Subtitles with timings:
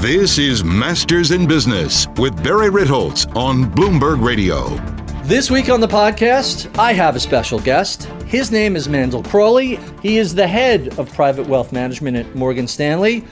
[0.00, 4.68] This is Masters in Business with Barry Ritholtz on Bloomberg Radio.
[5.24, 8.04] This week on the podcast, I have a special guest.
[8.24, 9.78] His name is Mandell Crawley.
[10.00, 13.22] He is the head of private wealth management at Morgan Stanley.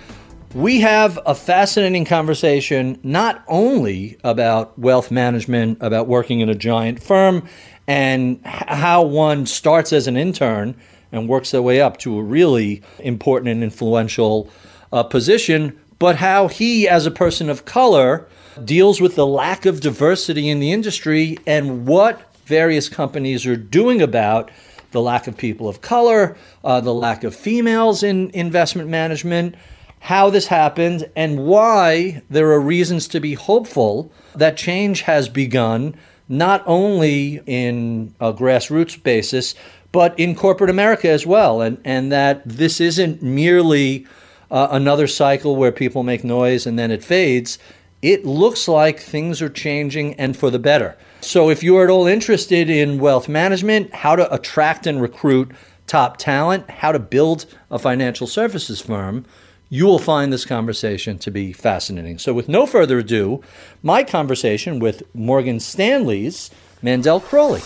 [0.55, 7.03] We have a fascinating conversation not only about wealth management, about working in a giant
[7.03, 7.49] firm,
[7.87, 10.77] and how one starts as an intern
[11.13, 14.51] and works their way up to a really important and influential
[14.93, 18.27] uh, position, but how he, as a person of color,
[18.65, 24.01] deals with the lack of diversity in the industry and what various companies are doing
[24.01, 24.51] about
[24.91, 29.55] the lack of people of color, uh, the lack of females in investment management,
[30.01, 35.95] how this happened, and why there are reasons to be hopeful that change has begun,
[36.29, 39.55] not only in a grassroots basis,
[39.93, 44.07] but in corporate America as well, and, and that this isn't merely
[44.51, 47.59] uh, another cycle where people make noise and then it fades.
[48.01, 50.97] It looks like things are changing and for the better.
[51.21, 55.51] So, if you're at all interested in wealth management, how to attract and recruit
[55.89, 59.27] top talent, how to build a financial services firm,
[59.69, 62.19] you will find this conversation to be fascinating.
[62.19, 63.43] So, with no further ado,
[63.83, 66.51] my conversation with Morgan Stanley's
[66.83, 67.63] Mandell Crawley.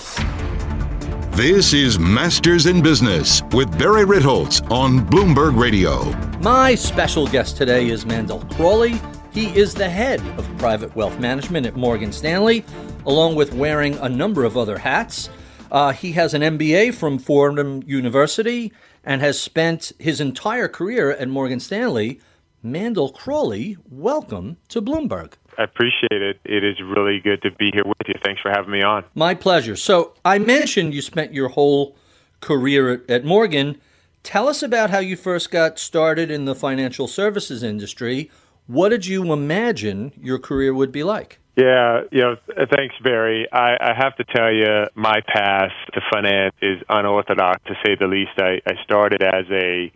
[1.35, 6.05] This is Masters in Business with Barry Ritholtz on Bloomberg Radio.
[6.41, 9.01] My special guest today is Mandell Crawley.
[9.33, 12.67] He is the head of private wealth management at Morgan Stanley,
[13.07, 15.31] along with wearing a number of other hats.
[15.71, 18.71] Uh, he has an MBA from Fordham University
[19.03, 22.21] and has spent his entire career at Morgan Stanley.
[22.63, 25.33] Mandell Crawley, welcome to Bloomberg.
[25.59, 26.41] I appreciate it.
[26.45, 28.15] It is really good to be here with you.
[28.25, 29.05] Thanks for having me on.
[29.15, 29.77] My pleasure.
[29.77, 31.97] So, I mentioned you spent your whole
[32.41, 33.81] career at, at, Morgan.
[34.23, 38.31] Tell us about how you first got started in the financial services industry.
[38.67, 41.39] What did you imagine your career would be like?
[41.57, 42.37] Yeah, you know,
[42.75, 43.47] thanks, Barry.
[43.53, 48.07] I, I have to tell you, my path to finance is unorthodox, to say the
[48.07, 48.31] least.
[48.39, 49.93] I, I started as a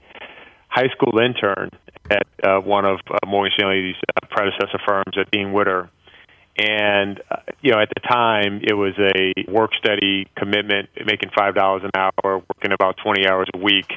[0.76, 1.70] high school intern
[2.10, 5.88] at uh, one of uh, Morgan Stanley's uh, predecessor firms at Dean Witter.
[6.59, 11.84] And, uh, you know, at the time, it was a work study commitment, making $5
[11.84, 13.88] an hour, working about 20 hours a week.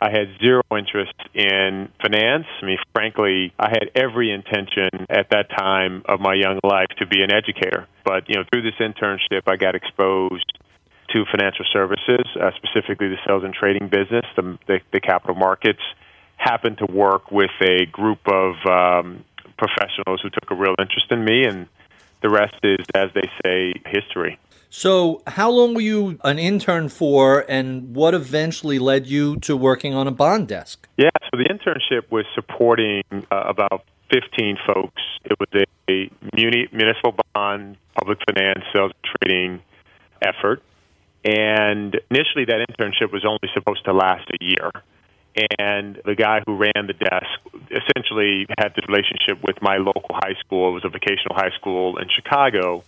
[0.00, 2.46] I had zero interest in finance.
[2.62, 7.06] I mean, frankly, I had every intention at that time of my young life to
[7.06, 7.86] be an educator.
[8.04, 10.52] But, you know, through this internship, I got exposed
[11.12, 15.80] to financial services, uh, specifically the sales and trading business, the, the, the capital markets
[16.46, 19.24] happened to work with a group of um,
[19.58, 21.66] professionals who took a real interest in me, and
[22.22, 24.38] the rest is, as they say, history.
[24.68, 29.94] So, how long were you an intern for, and what eventually led you to working
[29.94, 30.88] on a bond desk?
[30.96, 35.02] Yeah, so the internship was supporting uh, about 15 folks.
[35.24, 39.62] It was a, a muni- municipal bond, public finance, sales, trading
[40.22, 40.62] effort.
[41.24, 44.70] And initially, that internship was only supposed to last a year
[45.36, 47.28] and the guy who ran the desk
[47.70, 50.70] essentially had this relationship with my local high school.
[50.70, 52.82] It was a vocational high school in Chicago.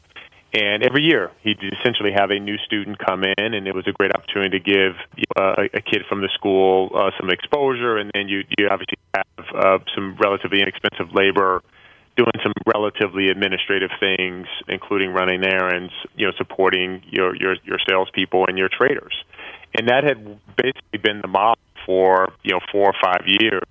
[0.55, 3.93] And every year, he'd essentially have a new student come in, and it was a
[3.93, 4.95] great opportunity to give
[5.37, 7.99] uh, a kid from the school uh, some exposure.
[7.99, 11.63] And then you, you obviously have uh, some relatively inexpensive labor
[12.17, 18.47] doing some relatively administrative things, including running errands, you know, supporting your, your, your salespeople
[18.49, 19.15] and your traders.
[19.79, 21.59] And that had basically been the model
[21.89, 23.63] for you know four or five years.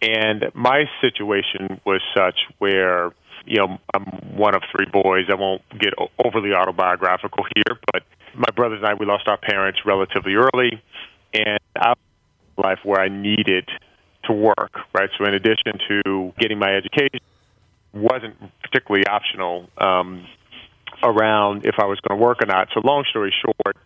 [0.00, 3.10] And my situation was such where
[3.44, 4.04] you know I'm
[4.34, 5.26] one of three boys.
[5.30, 5.92] I won't get
[6.24, 8.02] overly autobiographical here, but
[8.34, 10.82] my brothers and I we lost our parents relatively early,
[11.34, 11.92] and I
[12.56, 13.68] life where I needed
[14.24, 14.72] to work.
[14.94, 15.10] Right.
[15.18, 17.20] So in addition to getting my education,
[17.92, 20.26] wasn't particularly optional um,
[21.02, 22.68] around if I was going to work or not.
[22.72, 23.76] So long story short,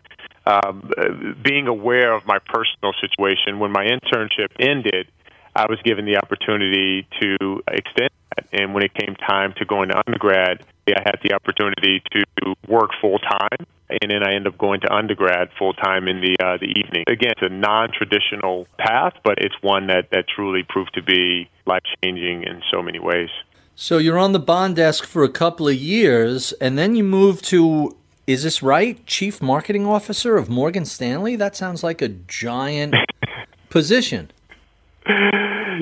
[0.47, 5.07] um, being aware of my personal situation, when my internship ended,
[5.55, 9.89] I was given the opportunity to extend that And when it came time to going
[9.89, 14.57] to undergrad, I had the opportunity to work full time, and then I ended up
[14.57, 17.03] going to undergrad full time in the uh, the evening.
[17.07, 21.49] Again, it's a non traditional path, but it's one that that truly proved to be
[21.65, 23.29] life changing in so many ways.
[23.75, 27.41] So you're on the bond desk for a couple of years, and then you move
[27.43, 27.97] to.
[28.27, 29.03] Is this right?
[29.05, 31.37] Chief Marketing Officer of Morgan Stanley?
[31.37, 32.93] That sounds like a giant
[33.69, 34.31] position.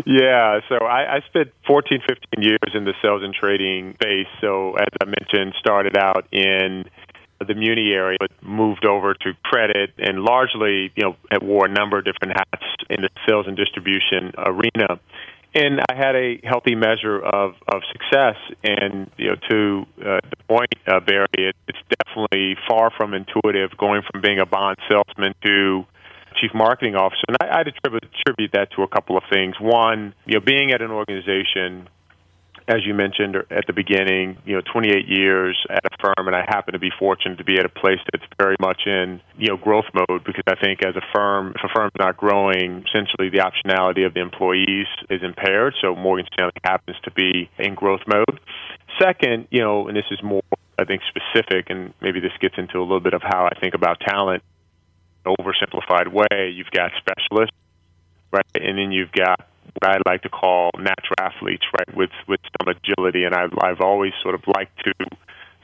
[0.06, 4.27] Yeah, so I, I spent 14, 15 years in the sales and trading space.
[4.42, 6.86] So, as I mentioned, started out in
[7.39, 11.97] the Muni area, but moved over to credit and largely, you know, wore a number
[11.97, 15.00] of different hats in the sales and distribution arena.
[15.56, 18.36] And I had a healthy measure of, of success.
[18.62, 23.78] And, you know, to uh, the point, uh, Barry, it, it's definitely far from intuitive
[23.78, 25.86] going from being a bond salesman to
[26.42, 27.24] chief marketing officer.
[27.30, 29.56] And I, I'd attribute, attribute that to a couple of things.
[29.57, 31.88] One, you know, being at an organization,
[32.68, 36.42] as you mentioned at the beginning, you know, 28 years at a firm, and I
[36.48, 39.58] happen to be fortunate to be at a place that's very much in, you know,
[39.58, 43.46] growth mode because I think as a firm, if a firm's not growing, essentially the
[43.46, 45.76] optionality of the employees is impaired.
[45.82, 48.40] So Morgan Stanley happens to be in growth mode.
[49.00, 50.44] Second, you know, and this is more,
[50.80, 53.76] I think, specific, and maybe this gets into a little bit of how I think
[53.76, 54.42] about talent
[55.26, 57.56] oversimplified way, you've got specialists,
[58.32, 59.48] right, and then you've got
[59.80, 63.24] what I like to call natural athletes, right, with with some agility.
[63.24, 64.94] And I've I've always sort of liked to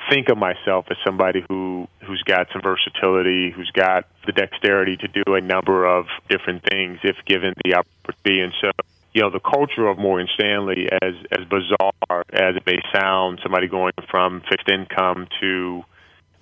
[0.10, 5.08] think of myself as somebody who who's got some versatility, who's got the dexterity to
[5.08, 8.42] do a number of different things if given the opportunity.
[8.42, 8.72] And so,
[9.14, 13.68] you know, the culture of Morgan Stanley, as as bizarre as it may sound, somebody
[13.68, 15.84] going from fixed income to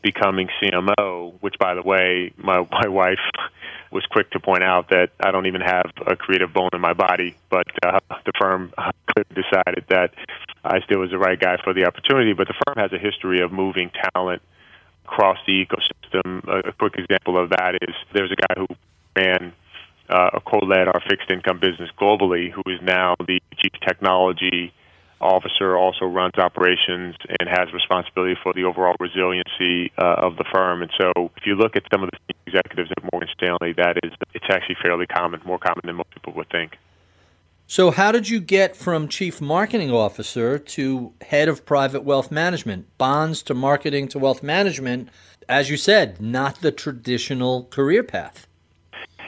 [0.01, 3.19] becoming CMO, which, by the way, my my wife
[3.91, 6.93] was quick to point out that I don't even have a creative bone in my
[6.93, 8.71] body, but uh, the firm
[9.29, 10.11] decided that
[10.63, 12.33] I still was the right guy for the opportunity.
[12.33, 14.41] But the firm has a history of moving talent
[15.05, 16.47] across the ecosystem.
[16.47, 18.67] A, a quick example of that is there's a guy who
[19.15, 19.53] ran
[20.09, 24.73] uh, co-led our fixed income business globally, who is now the chief technology
[25.21, 30.81] officer also runs operations and has responsibility for the overall resiliency uh, of the firm.
[30.81, 34.11] And so, if you look at some of the executives at Morgan Stanley, that is,
[34.33, 36.77] it's actually fairly common, more common than most people would think.
[37.67, 42.87] So, how did you get from chief marketing officer to head of private wealth management,
[42.97, 45.09] bonds to marketing to wealth management?
[45.47, 48.47] As you said, not the traditional career path.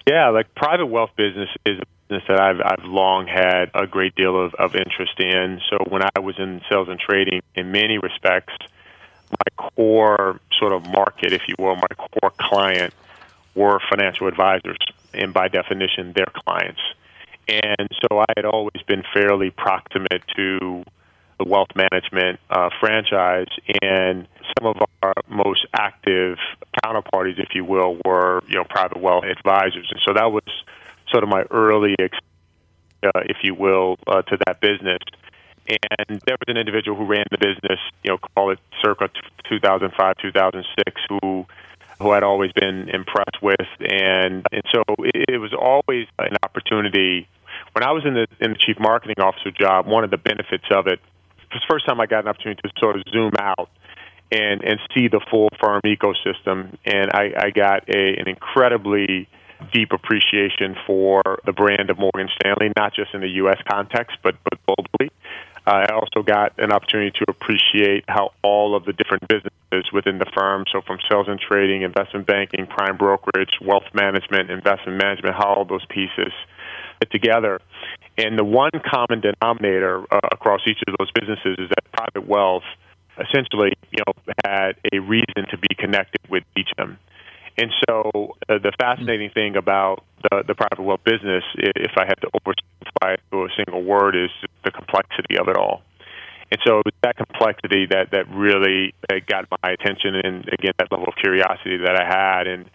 [0.10, 4.16] Yeah, like private wealth business is a business that I've I've long had a great
[4.16, 5.60] deal of, of interest in.
[5.70, 8.54] So when I was in sales and trading, in many respects,
[9.32, 12.94] my core sort of market, if you will, my core client
[13.56, 14.78] were financial advisors,
[15.14, 16.82] and by definition, their clients.
[17.48, 20.84] And so I had always been fairly proximate to
[21.40, 23.48] the wealth management uh, franchise,
[23.82, 24.28] and
[24.60, 26.38] some of our most active
[26.84, 30.44] counterparties, if you will, were you know private wealth advisors, and so that was
[31.12, 35.00] sort of my early, uh, if you will, uh, to that business.
[35.68, 39.10] And there was an individual who ran the business, you know, call it circa
[39.50, 41.46] 2005, 2006, who
[42.02, 47.28] who I'd always been impressed with, and and so it, was always an opportunity.
[47.74, 50.66] When I was in the in the chief marketing officer job, one of the benefits
[50.72, 51.00] of it
[51.54, 53.70] was the first time I got an opportunity to sort of zoom out
[54.32, 59.28] and and see the full firm ecosystem, and I, I got a, an incredibly
[59.74, 63.58] deep appreciation for the brand of Morgan Stanley, not just in the U.S.
[63.70, 65.10] context, but, but globally.
[65.66, 70.26] I also got an opportunity to appreciate how all of the different businesses within the
[70.36, 75.54] firm, so from sales and trading, investment banking, prime brokerage, wealth management, investment management, how
[75.54, 76.34] all those pieces
[77.00, 77.60] fit together.
[78.18, 82.64] And the one common denominator uh, across each of those businesses is that private wealth
[83.20, 86.98] essentially, you know, had a reason to be connected with each of them.
[87.58, 92.20] And so uh, the fascinating thing about the, the private wealth business, if I had
[92.22, 94.32] to oversimplify it to a single word, is
[94.64, 95.84] the complexity of it all.
[96.52, 100.74] And so it was that complexity that that really uh, got my attention, and again
[100.80, 102.48] that level of curiosity that I had.
[102.48, 102.70] And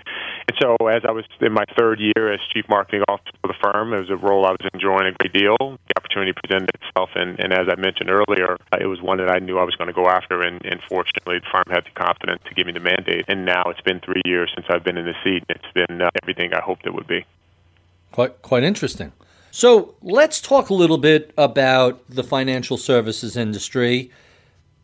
[0.49, 3.59] and so as I was in my third year as chief marketing officer for the
[3.63, 5.57] firm, it was a role I was enjoying a great deal.
[5.59, 9.31] The opportunity presented itself, and, and as I mentioned earlier, uh, it was one that
[9.31, 10.43] I knew I was going to go after.
[10.43, 13.25] And, and fortunately, the firm had the confidence to give me the mandate.
[13.29, 16.01] And now it's been three years since I've been in the seat, and it's been
[16.01, 17.27] uh, everything I hoped it would be.
[18.13, 19.13] Quite quite interesting.
[19.57, 24.11] So let's talk a little bit about the financial services industry.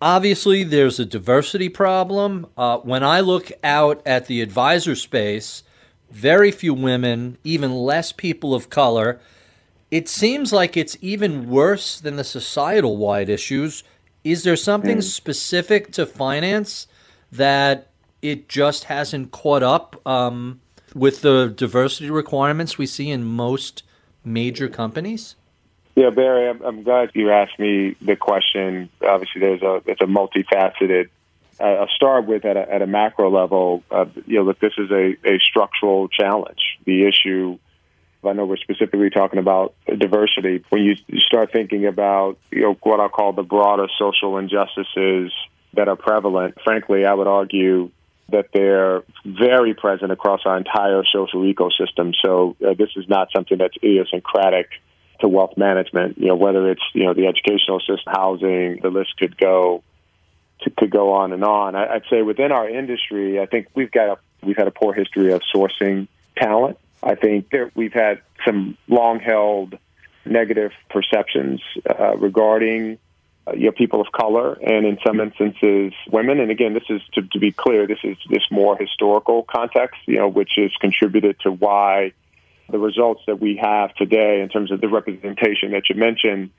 [0.01, 2.47] Obviously, there's a diversity problem.
[2.57, 5.63] Uh, when I look out at the advisor space,
[6.11, 9.21] very few women, even less people of color.
[9.91, 13.85] it seems like it's even worse than the societal wide issues.
[14.25, 15.03] Is there something mm.
[15.03, 16.87] specific to finance
[17.31, 17.89] that
[18.23, 20.63] it just hasn't caught up um,
[20.95, 23.83] with the diversity requirements we see in most
[24.25, 25.37] major companies?
[25.95, 28.89] Yeah, Barry, I'm, I'm glad you asked me the question.
[29.07, 31.09] Obviously, there's a it's a multifaceted.
[31.61, 33.83] Uh, I'll start with at a, at a macro level.
[33.91, 36.61] Uh, you know, look, this is a, a structural challenge.
[36.87, 37.59] The issue
[38.25, 40.65] I know we're specifically talking about diversity.
[40.69, 45.33] When you start thinking about you know what I call the broader social injustices
[45.75, 47.91] that are prevalent, frankly, I would argue
[48.33, 52.13] that they're very present across our entire social ecosystem.
[52.23, 54.69] So uh, this is not something that's idiosyncratic
[55.21, 56.19] to wealth management.
[56.19, 59.83] You know, whether it's you know the educational system, housing, the list could go
[60.63, 61.77] to, could go on and on.
[61.77, 64.93] I, I'd say within our industry, I think we've got a we've had a poor
[64.93, 69.77] history of sourcing talent I think there, we've had some long held
[70.25, 72.99] negative perceptions uh, regarding
[73.47, 76.41] uh, you know, people of color and in some instances women.
[76.41, 80.17] And again, this is to, to be clear, this is this more historical context, you
[80.17, 82.13] know, which has contributed to why
[82.71, 86.51] the results that we have today in terms of the representation that you mentioned,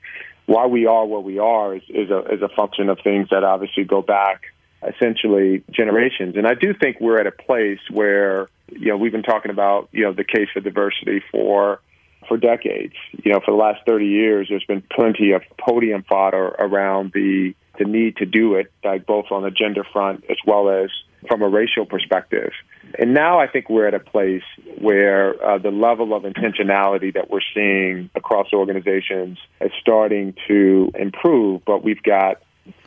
[0.46, 3.44] why we are where we are is, is a is a function of things that
[3.44, 4.42] obviously go back
[4.86, 6.36] essentially generations.
[6.36, 9.88] And I do think we're at a place where you know, we've been talking about,
[9.92, 11.80] you know, the case for diversity for
[12.28, 12.94] for decades.
[13.24, 17.54] You know, for the last 30 years, there's been plenty of podium fodder around the
[17.76, 20.90] the need to do it, like both on the gender front as well as
[21.28, 22.52] from a racial perspective.
[22.98, 24.44] And now I think we're at a place
[24.78, 31.64] where uh, the level of intentionality that we're seeing across organizations is starting to improve,
[31.64, 32.42] but we've got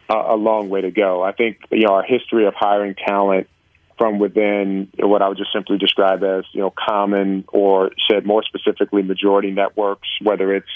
[0.10, 1.22] a, a long way to go.
[1.24, 3.50] I think you know our history of hiring talent
[3.98, 8.44] from within what I would just simply describe as, you know, common or said more
[8.44, 10.70] specifically majority networks, whether it's,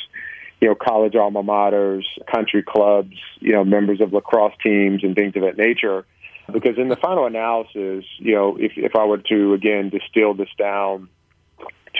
[0.59, 5.35] you know, college alma maters, country clubs, you know, members of lacrosse teams and things
[5.35, 6.05] of that nature.
[6.51, 10.49] Because in the final analysis, you know, if, if I were to, again, distill this
[10.57, 11.09] down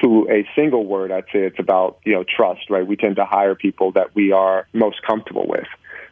[0.02, 2.86] to a single word, I'd say it's about, you know, trust, right?
[2.86, 5.68] We tend to hire people that we are most comfortable with.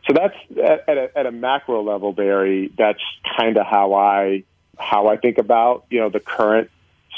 [0.08, 0.36] So that's
[0.88, 3.02] at a, at a macro level, Barry, that's
[3.38, 4.44] kind of how I
[4.80, 6.70] how I think about you know the current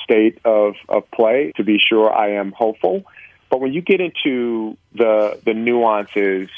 [0.03, 1.53] state of, of play.
[1.55, 3.03] To be sure, I am hopeful.
[3.49, 6.49] But when you get into the the nuances,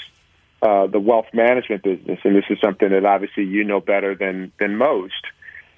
[0.61, 4.51] uh, the wealth management business, and this is something that obviously you know better than
[4.59, 5.13] than most.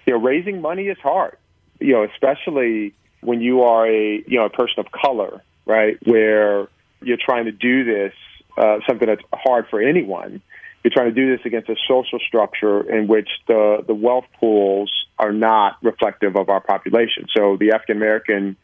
[0.06, 1.38] You know, raising money is hard.
[1.80, 5.98] You know, especially when you are a you know a person of color, right?
[6.08, 6.68] Where
[7.02, 8.14] you're trying to do this,
[8.58, 10.42] uh, something that's hard for anyone
[10.86, 14.94] you're trying to do this against a social structure in which the, the wealth pools
[15.18, 17.26] are not reflective of our population.
[17.36, 18.56] So the African American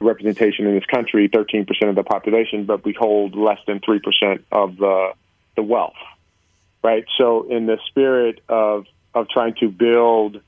[0.00, 4.78] representation in this country, 13% of the population, but we hold less than 3% of
[4.78, 5.12] the,
[5.54, 5.98] the wealth,
[6.82, 7.04] right?
[7.18, 10.40] So in the spirit of, of trying to build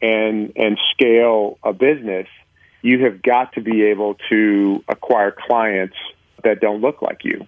[0.00, 2.26] and, and scale a business,
[2.82, 5.94] you have got to be able to acquire clients
[6.42, 7.46] that don't look like you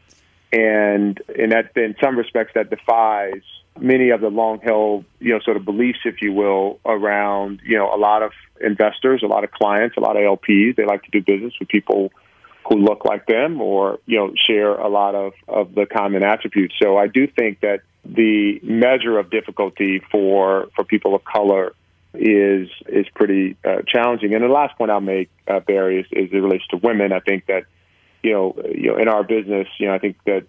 [0.54, 3.42] and and that in some respects that defies
[3.80, 7.76] many of the long held you know sort of beliefs if you will around you
[7.76, 11.02] know a lot of investors a lot of clients a lot of lps they like
[11.02, 12.12] to do business with people
[12.68, 16.75] who look like them or you know share a lot of of the common attributes.
[16.82, 21.75] So i do think that the measure of difficulty for for people of color
[22.14, 24.34] is is pretty uh, challenging.
[24.34, 27.12] And the last point i'll make uh, barry is, is it relates to women.
[27.12, 27.64] I think that
[28.25, 30.47] you know, you know, in our business, you know, I think that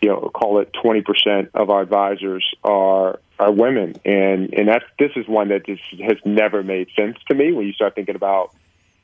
[0.00, 5.10] you know, call it 20% of our advisors are are women, and and that this
[5.16, 8.54] is one that just has never made sense to me when you start thinking about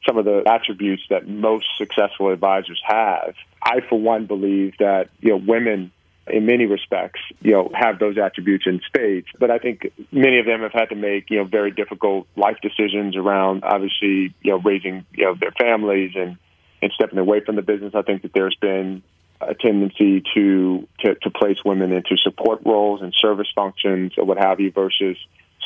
[0.06, 3.34] some of the attributes that most successful advisors have.
[3.62, 5.92] I, for one, believe that you know women.
[6.28, 9.26] In many respects, you know, have those attributes in spades.
[9.40, 12.58] But I think many of them have had to make, you know, very difficult life
[12.62, 16.36] decisions around, obviously, you know, raising, you know, their families and
[16.82, 17.94] and stepping away from the business.
[17.94, 19.02] I think that there's been
[19.40, 24.38] a tendency to, to, to place women into support roles and service functions or what
[24.38, 25.16] have you versus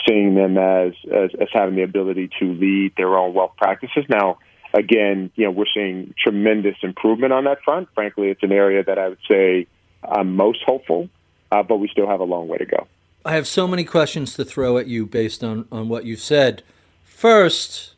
[0.06, 4.04] seeing them as, as, as having the ability to lead their own wealth practices.
[4.08, 4.38] Now,
[4.72, 7.88] again, you know, we're seeing tremendous improvement on that front.
[7.94, 9.66] Frankly, it's an area that I would say
[10.02, 11.08] I'm most hopeful,
[11.50, 12.86] uh, but we still have a long way to go.
[13.24, 16.62] I have so many questions to throw at you based on, on what you said.
[17.02, 17.94] First,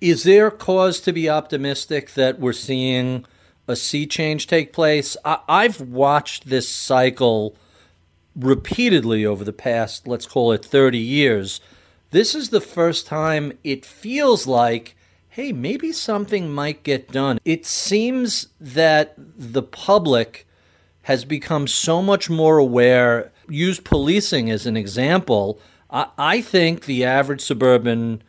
[0.00, 3.24] is there cause to be optimistic that we're seeing
[3.68, 5.16] a sea change take place?
[5.24, 7.56] I- I've watched this cycle
[8.34, 11.60] repeatedly over the past, let's call it 30 years.
[12.10, 14.96] This is the first time it feels like,
[15.30, 17.38] hey, maybe something might get done.
[17.44, 20.46] It seems that the public
[21.02, 23.32] has become so much more aware.
[23.48, 25.60] Use policing as an example.
[25.90, 28.22] I, I think the average suburban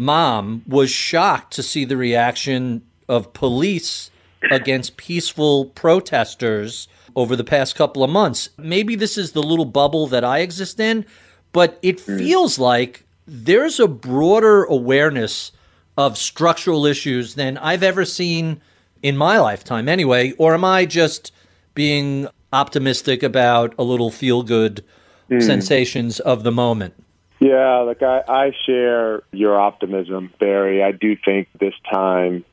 [0.00, 4.10] mom was shocked to see the reaction of police
[4.50, 8.48] against peaceful protesters over the past couple of months.
[8.56, 11.04] Maybe this is the little bubble that I exist in,
[11.52, 12.16] but it mm.
[12.16, 15.52] feels like there's a broader awareness
[15.98, 18.62] of structural issues than I've ever seen
[19.02, 20.32] in my lifetime, anyway.
[20.38, 21.30] Or am I just
[21.74, 24.82] being optimistic about a little feel good
[25.30, 25.42] mm.
[25.42, 26.94] sensations of the moment?
[27.40, 30.82] Yeah, like I, I share your optimism, Barry.
[30.82, 32.44] I do think this time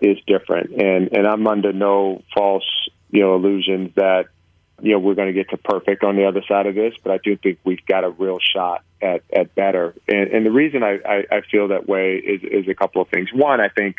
[0.00, 4.26] is different, and and I'm under no false you know illusions that
[4.80, 6.94] you know we're going to get to perfect on the other side of this.
[7.02, 9.94] But I do think we've got a real shot at at better.
[10.06, 13.08] And, and the reason I, I, I feel that way is is a couple of
[13.08, 13.30] things.
[13.32, 13.96] One, I think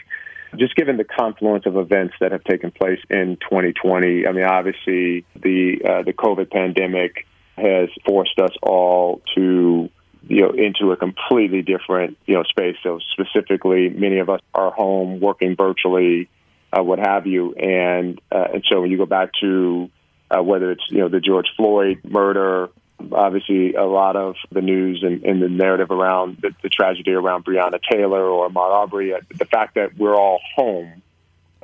[0.57, 4.25] just given the confluence of events that have taken place in 2020.
[4.25, 7.27] I mean, obviously the uh, the COVID pandemic
[7.57, 9.89] has forced us all to
[10.29, 12.77] you know, into a completely different, you know, space.
[12.83, 16.29] So specifically, many of us are home working virtually,
[16.71, 17.53] uh, what have you.
[17.55, 19.89] And, uh, and so when you go back to
[20.29, 22.69] uh, whether it's, you know, the George Floyd murder,
[23.11, 27.43] obviously a lot of the news and, and the narrative around the, the tragedy around
[27.43, 31.01] Breonna Taylor or Ahmaud Arbery, uh, the fact that we're all home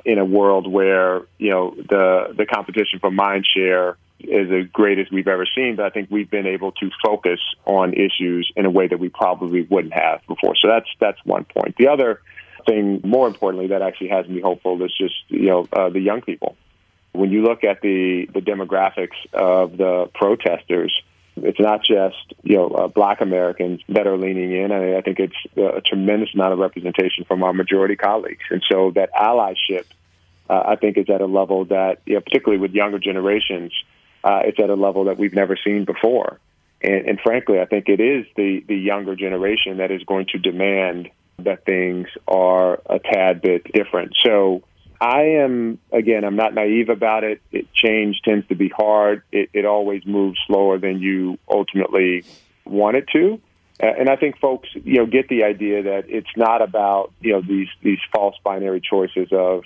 [0.04, 4.98] in a world where, you know, the, the competition for mind share is as great
[4.98, 8.64] as we've ever seen, but I think we've been able to focus on issues in
[8.64, 10.54] a way that we probably wouldn't have before.
[10.56, 11.76] So that's that's one point.
[11.76, 12.22] The other
[12.66, 16.22] thing, more importantly, that actually has me hopeful is just you know uh, the young
[16.22, 16.56] people.
[17.12, 20.94] When you look at the the demographics of the protesters,
[21.36, 24.72] it's not just you know uh, Black Americans that are leaning in.
[24.72, 28.62] I, mean, I think it's a tremendous amount of representation from our majority colleagues, and
[28.70, 29.84] so that allyship,
[30.48, 33.72] uh, I think, is at a level that, you know, particularly with younger generations
[34.26, 36.40] uh, it's at a level that we've never seen before.
[36.82, 40.38] And, and frankly, I think it is the, the younger generation that is going to
[40.38, 44.16] demand that things are a tad bit different.
[44.24, 44.64] So
[45.00, 47.40] I am, again, I'm not naive about it.
[47.52, 49.22] it change tends to be hard.
[49.30, 52.24] It, it always moves slower than you ultimately
[52.64, 53.40] want it to.
[53.78, 57.42] And I think folks, you know, get the idea that it's not about, you know,
[57.42, 59.64] these, these false binary choices of,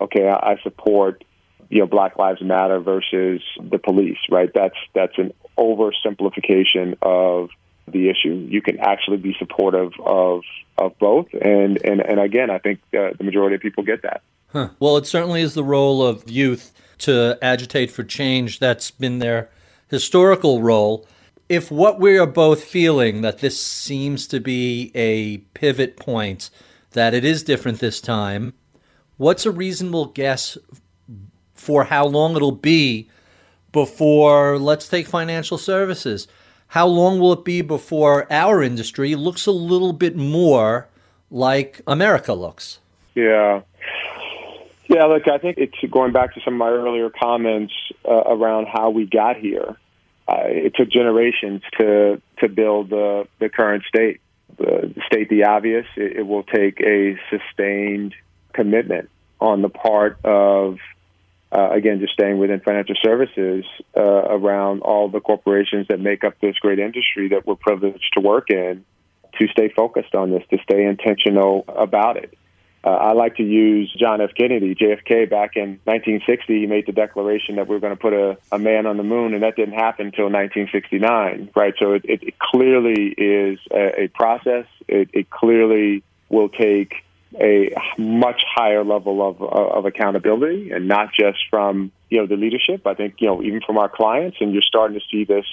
[0.00, 1.22] okay, I support
[1.70, 4.50] you know Black Lives Matter versus the police, right?
[4.52, 7.50] That's that's an oversimplification of
[7.88, 8.46] the issue.
[8.50, 10.42] You can actually be supportive of
[10.76, 14.22] of both, and and and again, I think uh, the majority of people get that.
[14.48, 14.70] Huh.
[14.80, 18.58] Well, it certainly is the role of youth to agitate for change.
[18.58, 19.48] That's been their
[19.88, 21.06] historical role.
[21.48, 26.50] If what we are both feeling that this seems to be a pivot point,
[26.92, 28.54] that it is different this time,
[29.16, 30.58] what's a reasonable guess
[31.60, 33.06] for how long it'll be
[33.70, 36.26] before, let's take financial services.
[36.68, 40.88] How long will it be before our industry looks a little bit more
[41.30, 42.78] like America looks?
[43.14, 43.60] Yeah.
[44.88, 47.74] Yeah, look, I think it's going back to some of my earlier comments
[48.08, 49.76] uh, around how we got here.
[50.26, 54.20] Uh, it took generations to to build the the current state.
[54.56, 55.86] The, state the obvious.
[55.96, 58.14] It, it will take a sustained
[58.52, 60.78] commitment on the part of
[61.52, 63.64] uh, again, just staying within financial services
[63.96, 68.20] uh, around all the corporations that make up this great industry that we're privileged to
[68.20, 68.84] work in,
[69.38, 72.36] to stay focused on this, to stay intentional about it.
[72.82, 74.30] Uh, I like to use John F.
[74.34, 76.60] Kennedy, JFK, back in 1960.
[76.60, 79.02] He made the declaration that we are going to put a, a man on the
[79.02, 81.74] moon, and that didn't happen until 1969, right?
[81.78, 84.64] So it, it, it clearly is a, a process.
[84.88, 86.94] It, it clearly will take
[87.38, 92.86] a much higher level of, of accountability and not just from, you know, the leadership.
[92.86, 95.46] I think, you know, even from our clients and you're starting to see this,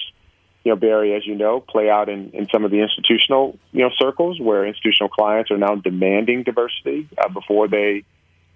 [0.64, 3.80] you know, Barry, as you know, play out in, in some of the institutional, you
[3.80, 8.04] know, circles where institutional clients are now demanding diversity uh, before they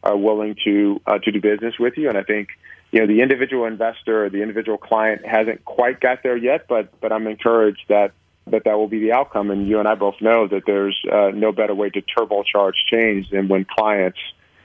[0.02, 2.08] are willing to, uh, to do business with you.
[2.08, 2.48] And I think,
[2.90, 7.00] you know, the individual investor or the individual client hasn't quite got there yet, but,
[7.00, 8.12] but I'm encouraged that
[8.46, 9.50] that that will be the outcome.
[9.50, 13.30] And you and I both know that there's uh, no better way to turbocharge change
[13.30, 14.18] than when clients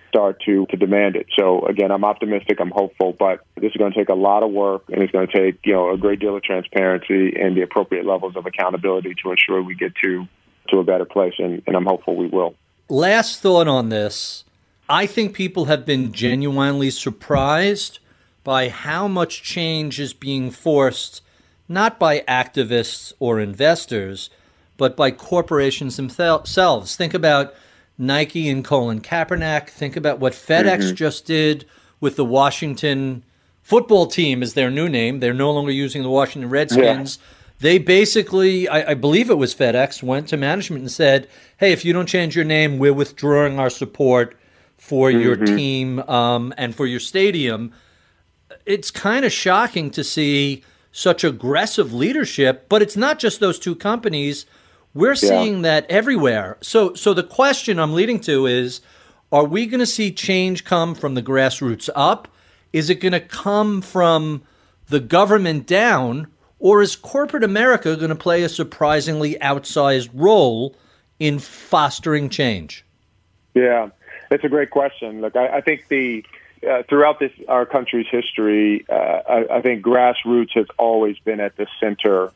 [0.10, 1.28] start to, to demand it.
[1.38, 4.52] So again, I'm optimistic, I'm hopeful, but this is going to take a lot of
[4.52, 7.62] work and it's going to take, you know, a great deal of transparency and the
[7.62, 10.26] appropriate levels of accountability to ensure we get to,
[10.70, 11.34] to a better place.
[11.38, 12.56] And, and I'm hopeful we will.
[12.90, 14.44] Last thought on this.
[14.90, 18.00] I think people have been genuinely surprised
[18.46, 21.22] by how much change is being forced
[21.68, 24.30] not by activists or investors,
[24.78, 26.96] but by corporations themselves.
[26.96, 27.54] Think about
[27.98, 29.70] Nike and Colin Kaepernick.
[29.70, 30.96] Think about what FedEx mm-hmm.
[30.96, 31.66] just did
[32.00, 33.24] with the Washington
[33.62, 35.20] football team is their new name.
[35.20, 37.18] They're no longer using the Washington Redskins.
[37.20, 37.34] Yeah.
[37.60, 41.28] They basically, I, I, believe it was FedEx, went to management and said,
[41.58, 44.38] "Hey, if you don't change your name, we're withdrawing our support
[44.78, 45.22] for mm-hmm.
[45.22, 47.74] your team um, and for your stadium."
[48.68, 50.64] It's kind of shocking to see
[50.98, 54.48] such aggressive leadership, but it's not just those two companies.
[54.96, 55.62] We're seeing yeah.
[55.62, 56.58] that everywhere.
[56.62, 58.82] So, so the question I'm leading to is:
[59.32, 62.28] Are we going to see change come from the grassroots up?
[62.74, 64.42] Is it going to come from
[64.90, 70.76] the government down, or is corporate America going to play a surprisingly outsized role
[71.20, 72.84] in fostering change?
[73.54, 73.90] Yeah,
[74.32, 75.22] it's a great question.
[75.22, 76.26] Look, I, I think the
[76.64, 81.56] uh, throughout this our country's history, uh, I, I, think grassroots has always been at
[81.58, 82.32] the center,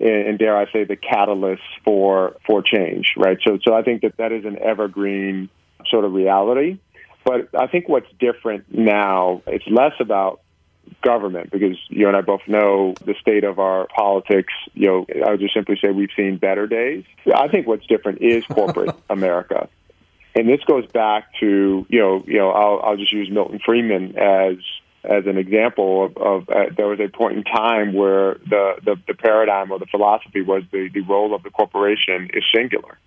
[0.00, 3.14] and, and dare I say, the catalyst for for change.
[3.16, 3.38] Right.
[3.46, 5.48] So, so I think that that is an evergreen
[5.86, 6.78] sort of reality.
[7.24, 10.40] But I think what's different now, it's less about
[11.02, 14.52] government because you and I both know the state of our politics.
[14.74, 17.04] You know, I would just simply say we've seen better days.
[17.32, 19.68] I think what's different is corporate America.
[20.34, 24.16] And this goes back to you know you know I'll, I'll just use Milton Friedman
[24.16, 24.56] as
[25.04, 28.96] as an example of, of uh, there was a point in time where the, the
[29.08, 32.98] the paradigm or the philosophy was the the role of the corporation is singular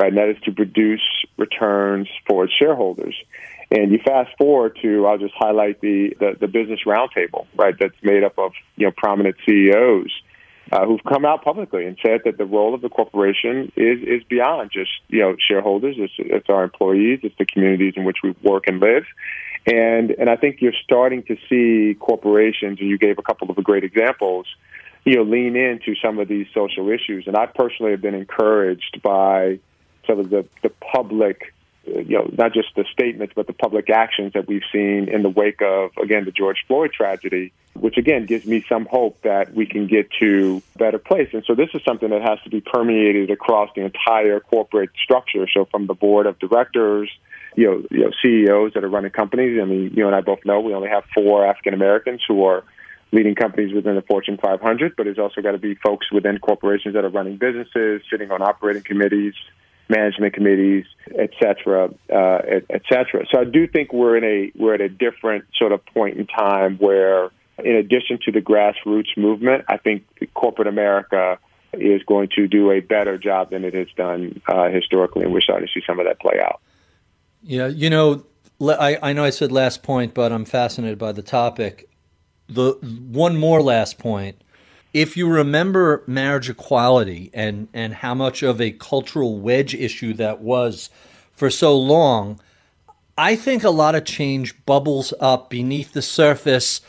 [0.00, 0.08] right?
[0.08, 1.02] And that is to produce
[1.36, 3.14] returns for its shareholders.
[3.70, 7.74] And you fast forward to, I'll just highlight the, the, the business roundtable, right?
[7.78, 10.10] That's made up of, you know, prominent CEOs
[10.72, 14.22] uh, who've come out publicly and said that the role of the corporation is, is
[14.28, 15.96] beyond just, you know, shareholders.
[15.98, 17.20] It's, it's our employees.
[17.22, 19.04] It's the communities in which we work and live.
[19.66, 23.56] And, and I think you're starting to see corporations, and you gave a couple of
[23.62, 24.46] great examples,
[25.04, 27.26] you know, lean into some of these social issues.
[27.26, 29.58] And I personally have been encouraged by,
[30.06, 31.54] some of the, the public,
[32.06, 35.28] you know, not just the statements, but the public actions that we've seen in the
[35.28, 39.66] wake of, again, the George Floyd tragedy, which again gives me some hope that we
[39.66, 41.28] can get to a better place.
[41.32, 45.46] And so this is something that has to be permeated across the entire corporate structure.
[45.52, 47.10] So from the board of directors,
[47.56, 49.58] you know, you know, CEOs that are running companies.
[49.60, 52.64] I mean, you and I both know we only have four African Americans who are
[53.12, 56.94] leading companies within the Fortune 500, but it's also got to be folks within corporations
[56.94, 59.34] that are running businesses, sitting on operating committees,
[59.90, 60.86] management committees,
[61.18, 63.26] et cetera, uh, et, et cetera.
[63.30, 66.26] So I do think we're in a we're at a different sort of point in
[66.26, 71.38] time where, in addition to the grassroots movement, I think corporate America
[71.72, 75.40] is going to do a better job than it has done uh, historically, and we're
[75.40, 76.60] starting to see some of that play out.
[77.42, 78.24] Yeah, you know,
[78.60, 81.88] I, I know I said last point, but I'm fascinated by the topic.
[82.48, 82.72] The
[83.22, 84.42] one more last point
[84.92, 90.40] if you remember marriage equality and, and how much of a cultural wedge issue that
[90.40, 90.90] was
[91.32, 92.40] for so long,
[93.16, 96.80] I think a lot of change bubbles up beneath the surface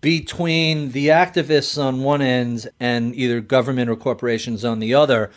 [0.00, 5.30] between the activists on one end and either government or corporations on the other.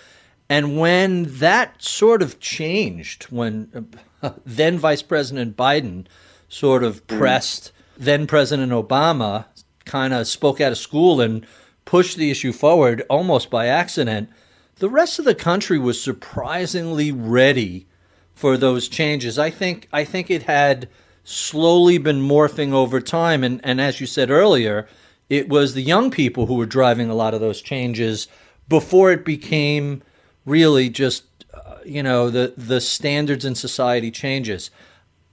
[0.49, 3.89] And when that sort of changed, when
[4.21, 6.05] uh, then Vice President Biden
[6.47, 7.17] sort of mm.
[7.17, 9.45] pressed then President Obama,
[9.85, 11.45] kind of spoke out of school and
[11.85, 14.29] pushed the issue forward almost by accident,
[14.77, 17.87] the rest of the country was surprisingly ready
[18.33, 19.39] for those changes.
[19.39, 20.89] I think I think it had
[21.23, 24.87] slowly been morphing over time and, and as you said earlier,
[25.29, 28.27] it was the young people who were driving a lot of those changes
[28.67, 30.03] before it became
[30.45, 34.69] really just uh, you know the the standards in society changes.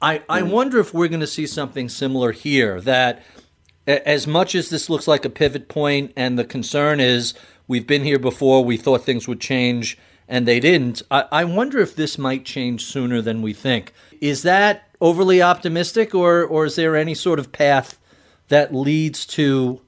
[0.01, 3.23] I, I wonder if we're going to see something similar here that
[3.87, 7.35] as much as this looks like a pivot point and the concern is
[7.67, 11.79] we've been here before, we thought things would change and they didn't, I, I wonder
[11.79, 13.93] if this might change sooner than we think.
[14.21, 17.99] Is that overly optimistic or, or is there any sort of path
[18.49, 19.81] that leads to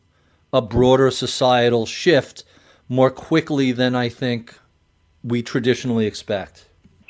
[0.52, 2.44] a broader societal shift
[2.88, 4.58] more quickly than I think
[5.22, 6.66] we traditionally expect?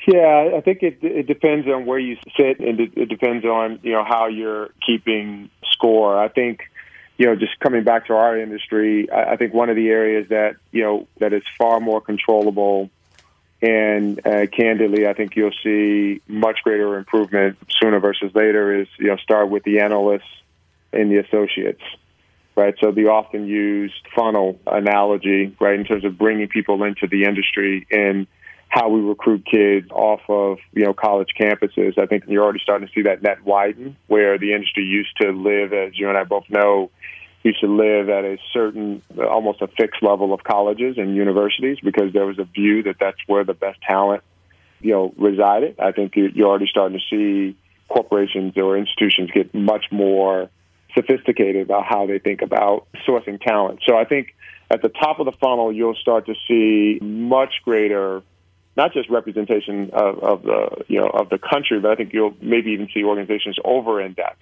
[0.07, 3.79] Yeah, I think it it depends on where you sit, and it, it depends on
[3.81, 6.19] you know how you're keeping score.
[6.19, 6.69] I think
[7.17, 10.29] you know, just coming back to our industry, I, I think one of the areas
[10.29, 12.89] that you know that is far more controllable,
[13.61, 18.81] and uh, candidly, I think you'll see much greater improvement sooner versus later.
[18.81, 20.23] Is you know start with the analysts
[20.91, 21.83] and the associates,
[22.55, 22.75] right?
[22.81, 27.87] So the often used funnel analogy, right, in terms of bringing people into the industry
[27.91, 28.27] and
[28.69, 31.97] how we recruit kids off of you know college campuses.
[31.97, 35.31] I think you're already starting to see that net widen, where the industry used to
[35.31, 36.91] live, as you and I both know,
[37.43, 42.11] used to live at a certain, almost a fixed level of colleges and universities because
[42.13, 44.23] there was a view that that's where the best talent
[44.81, 45.79] you know, resided.
[45.79, 50.49] I think you're already starting to see corporations or institutions get much more
[50.93, 53.79] sophisticated about how they think about sourcing talent.
[53.85, 54.35] So I think
[54.69, 58.21] at the top of the funnel, you'll start to see much greater,
[58.75, 62.35] not just representation of, of the you know of the country, but I think you'll
[62.41, 64.37] maybe even see organizations over-index.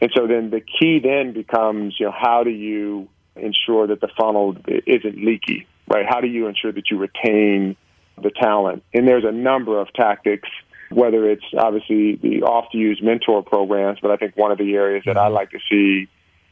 [0.00, 4.08] And so then the key then becomes, you know, how do you ensure that the
[4.18, 6.06] funnel isn't leaky, right?
[6.08, 7.76] How do you ensure that you retain
[8.16, 8.82] the talent?
[8.94, 10.48] And there's a number of tactics
[10.90, 15.04] whether it's obviously the oft used mentor programs, but I think one of the areas
[15.06, 16.08] that I like to see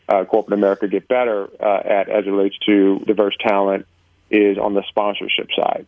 [0.08, 3.86] uh, corporate America get better uh, at as it relates to diverse talent
[4.30, 5.86] is on the sponsorship side.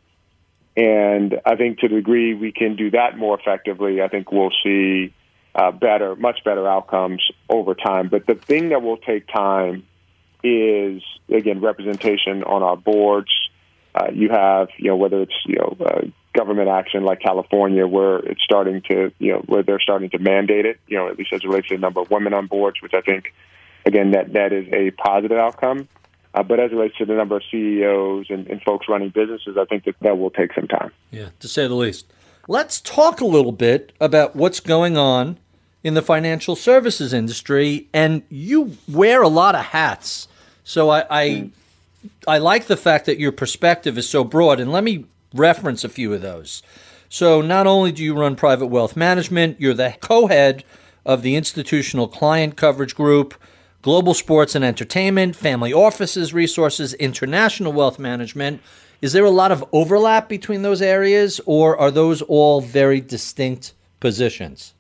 [0.77, 4.53] And I think to the degree we can do that more effectively, I think we'll
[4.63, 5.13] see
[5.55, 8.09] uh, better, much better outcomes over time.
[8.09, 9.85] But the thing that will take time
[10.43, 13.31] is, again, representation on our boards.
[13.95, 16.03] Uh, you have, you know, whether it's, you know, uh,
[16.33, 20.65] government action like California, where it's starting to, you know, where they're starting to mandate
[20.65, 22.81] it, you know, at least as it relates to the number of women on boards,
[22.81, 23.35] which I think,
[23.85, 25.89] again, that that is a positive outcome.
[26.33, 29.57] Uh, but as it relates to the number of CEOs and, and folks running businesses,
[29.59, 30.93] I think that that will take some time.
[31.11, 32.07] Yeah, to say the least.
[32.47, 35.39] Let's talk a little bit about what's going on
[35.83, 40.29] in the financial services industry, and you wear a lot of hats.
[40.63, 41.51] So I, I,
[42.29, 44.61] I like the fact that your perspective is so broad.
[44.61, 46.63] And let me reference a few of those.
[47.09, 50.63] So, not only do you run private wealth management, you're the co head
[51.05, 53.35] of the institutional client coverage group,
[53.83, 58.61] global sports and entertainment, family offices, resources, international wealth management.
[59.01, 63.73] Is there a lot of overlap between those areas, or are those all very distinct
[63.99, 64.75] positions?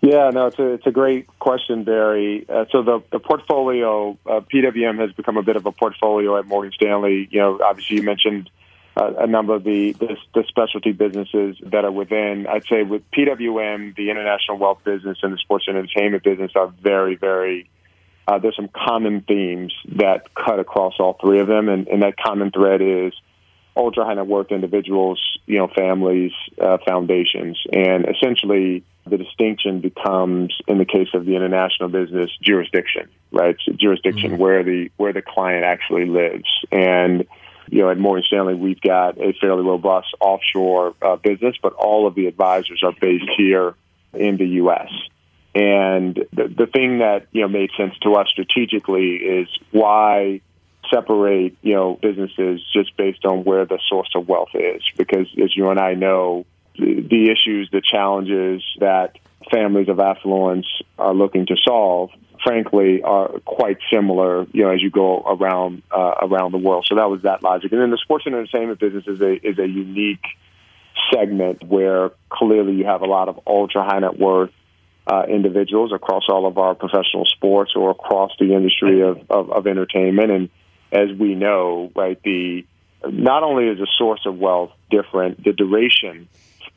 [0.00, 2.46] Yeah, no, it's a it's a great question, Barry.
[2.48, 6.46] Uh, so the the portfolio, uh, PWM has become a bit of a portfolio at
[6.46, 7.28] Morgan Stanley.
[7.30, 8.48] You know, obviously you mentioned
[8.98, 12.46] a number of the, the, the specialty businesses that are within.
[12.48, 16.68] I'd say with PWM, the international wealth business and the sports and entertainment business are
[16.68, 17.70] very, very.
[18.26, 22.16] Uh, there's some common themes that cut across all three of them, and, and that
[22.16, 23.14] common thread is
[23.74, 30.54] ultra high net worth individuals, you know, families, uh, foundations, and essentially the distinction becomes,
[30.66, 33.56] in the case of the international business, jurisdiction, right?
[33.64, 34.42] So jurisdiction mm-hmm.
[34.42, 37.26] where the where the client actually lives, and
[37.70, 42.06] you know, at Morgan Stanley, we've got a fairly robust offshore uh, business, but all
[42.06, 43.74] of the advisors are based here
[44.14, 44.90] in the U.S.
[45.54, 50.40] And the, the thing that you know made sense to us strategically is why
[50.92, 55.56] separate you know businesses just based on where the source of wealth is, because as
[55.56, 56.46] you and I know,
[56.78, 59.18] the, the issues, the challenges that
[59.50, 60.66] families of affluence
[60.98, 62.10] are looking to solve
[62.42, 66.86] frankly, are quite similar, you know, as you go around uh, around the world.
[66.88, 67.72] So that was that logic.
[67.72, 70.24] And then the sports and entertainment business is a is a unique
[71.12, 74.50] segment where clearly you have a lot of ultra high net worth
[75.06, 79.66] uh, individuals across all of our professional sports or across the industry of, of, of
[79.66, 80.30] entertainment.
[80.30, 80.50] And
[80.92, 82.66] as we know, right, the
[83.04, 86.28] not only is the source of wealth different, the duration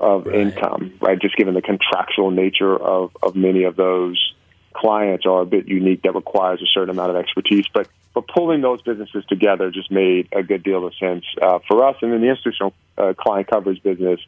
[0.02, 0.36] of right.
[0.36, 4.34] income, right, just given the contractual nature of, of many of those
[4.74, 7.66] clients are a bit unique that requires a certain amount of expertise.
[7.74, 11.86] But but pulling those businesses together just made a good deal of sense uh, for
[11.86, 11.96] us.
[12.02, 14.20] And then the institutional uh, client coverage business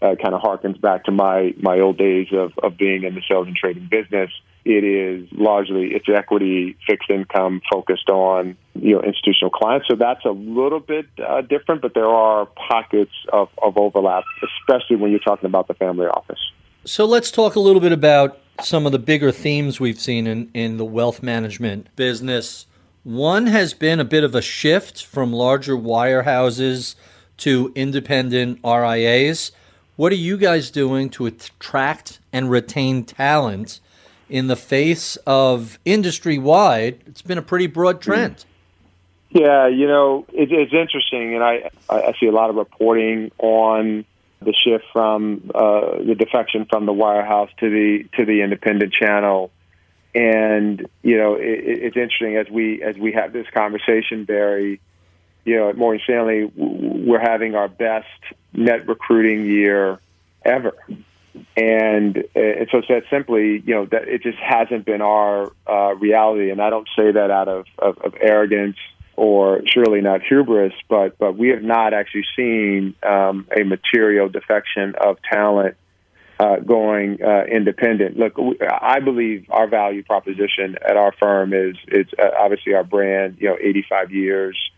[0.00, 3.22] uh, kind of harkens back to my my old days of of being in the
[3.28, 4.30] sales and trading business.
[4.64, 9.88] It is largely it's equity fixed income focused on you know institutional clients.
[9.88, 14.96] So that's a little bit uh, different, but there are pockets of, of overlap, especially
[14.96, 16.40] when you're talking about the family office.
[16.84, 20.50] So let's talk a little bit about some of the bigger themes we've seen in,
[20.54, 22.66] in the wealth management business.
[23.04, 26.94] One has been a bit of a shift from larger wirehouses
[27.38, 29.52] to independent RIAs.
[29.98, 33.80] What are you guys doing to attract and retain talent
[34.30, 37.00] in the face of industry wide?
[37.04, 38.44] It's been a pretty broad trend.
[39.30, 44.04] Yeah, you know, it, it's interesting, and I, I see a lot of reporting on
[44.40, 49.50] the shift from uh, the defection from the wirehouse to the to the independent channel.
[50.14, 54.80] And you know, it, it's interesting as we as we have this conversation, Barry.
[55.48, 58.06] You know, at Morgan Stanley, we're having our best
[58.52, 59.98] net recruiting year
[60.44, 60.74] ever,
[61.56, 66.50] and, and so said simply, you know, that it just hasn't been our uh, reality.
[66.50, 68.76] And I don't say that out of, of, of arrogance
[69.16, 74.94] or surely not hubris, but but we have not actually seen um, a material defection
[75.00, 75.76] of talent
[76.38, 78.16] uh, going uh, independent.
[78.16, 83.38] Look, I believe our value proposition at our firm is it's uh, obviously our brand.
[83.40, 84.70] You know, 85 years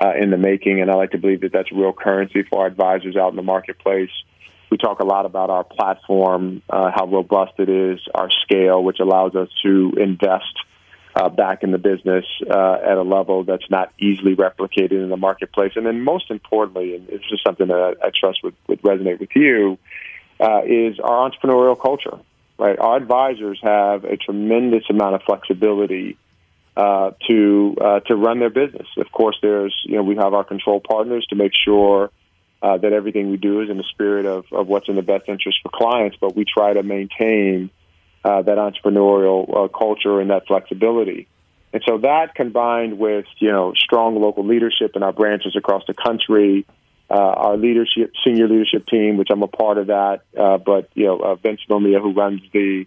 [0.00, 2.66] uh, in the making, and I like to believe that that's real currency for our
[2.66, 4.10] advisors out in the marketplace.
[4.70, 9.00] we talk a lot about our platform, uh, how robust it is, our scale, which
[9.00, 10.54] allows us to invest
[11.16, 15.16] uh, back in the business uh, at a level that's not easily replicated in the
[15.16, 15.72] marketplace.
[15.74, 19.30] And then, most importantly, and this is something that I, trust would, would resonate with
[19.34, 19.78] you,
[20.38, 22.18] uh, is our entrepreneurial culture.
[22.58, 26.18] Right, our advisors have a tremendous amount of flexibility
[26.78, 28.86] uh, to uh, to run their business.
[28.96, 32.12] Of course, there's you know we have our control partners to make sure
[32.62, 35.24] uh, that everything we do is in the spirit of, of what's in the best
[35.26, 37.70] interest for clients, but we try to maintain
[38.24, 41.26] uh, that entrepreneurial uh, culture and that flexibility.
[41.72, 45.94] And so that combined with, you know, strong local leadership in our branches across the
[45.94, 46.64] country,
[47.10, 51.60] our leadership, senior leadership team, which I'm a part of that, but, you know, Vince
[51.68, 52.86] Lumia, who runs the,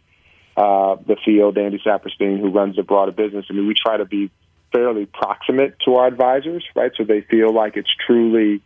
[0.58, 3.46] uh, the field, Andy Saperstein, who runs the broader business.
[3.50, 4.30] I mean, we try to be
[4.72, 6.92] fairly proximate to our advisors, right?
[6.98, 8.62] So they feel like it's truly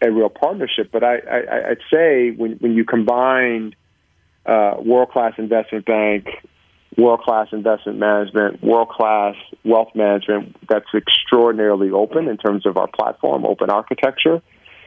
[0.00, 0.90] a real partnership.
[0.92, 3.74] But I, I, I'd say when, when you combine
[4.46, 6.26] uh, world class investment bank,
[6.96, 12.88] world class investment management, world class wealth management that's extraordinarily open in terms of our
[12.88, 14.42] platform, open architecture.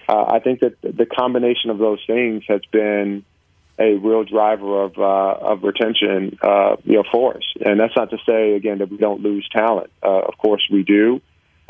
[0.10, 3.24] Uh, I think that the combination of those things has been
[3.82, 7.44] a real driver of uh, of retention, uh, you know, for us.
[7.66, 9.90] And that's not to say again that we don't lose talent.
[10.04, 11.22] Uh, of course, we do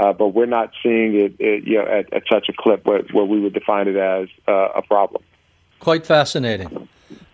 [0.01, 3.03] uh, but we're not seeing it, it you know, at, at, such a clip where,
[3.11, 5.23] where, we would define it as uh, a problem.
[5.79, 6.87] Quite fascinating.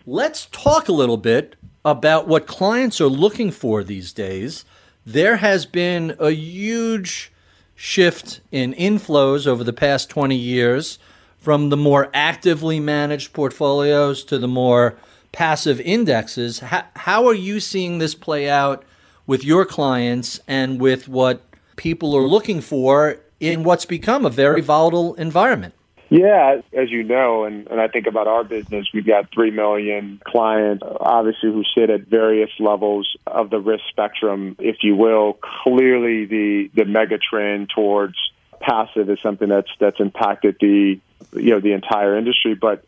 [0.05, 4.65] Let's talk a little bit about what clients are looking for these days.
[5.05, 7.31] There has been a huge
[7.73, 10.99] shift in inflows over the past 20 years
[11.39, 14.97] from the more actively managed portfolios to the more
[15.31, 16.59] passive indexes.
[16.59, 18.83] How, how are you seeing this play out
[19.27, 21.41] with your clients and with what
[21.75, 25.73] people are looking for in what's become a very volatile environment.
[26.09, 30.21] Yeah, as you know, and, and I think about our business, we've got 3 million
[30.25, 35.37] clients, obviously, who sit at various levels of the risk spectrum, if you will.
[35.63, 38.15] Clearly, the, the mega trend towards
[38.59, 40.99] passive is something that's, that's impacted the,
[41.33, 42.55] you know, the entire industry.
[42.55, 42.85] But,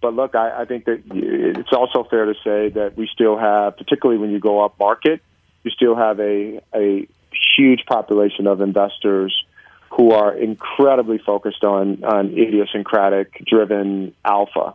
[0.00, 3.76] but look, I, I think that it's also fair to say that we still have,
[3.76, 5.22] particularly when you go up market,
[5.64, 7.08] you still have a, a
[7.56, 9.44] huge population of investors
[9.90, 14.74] who are incredibly focused on, on idiosyncratic driven alpha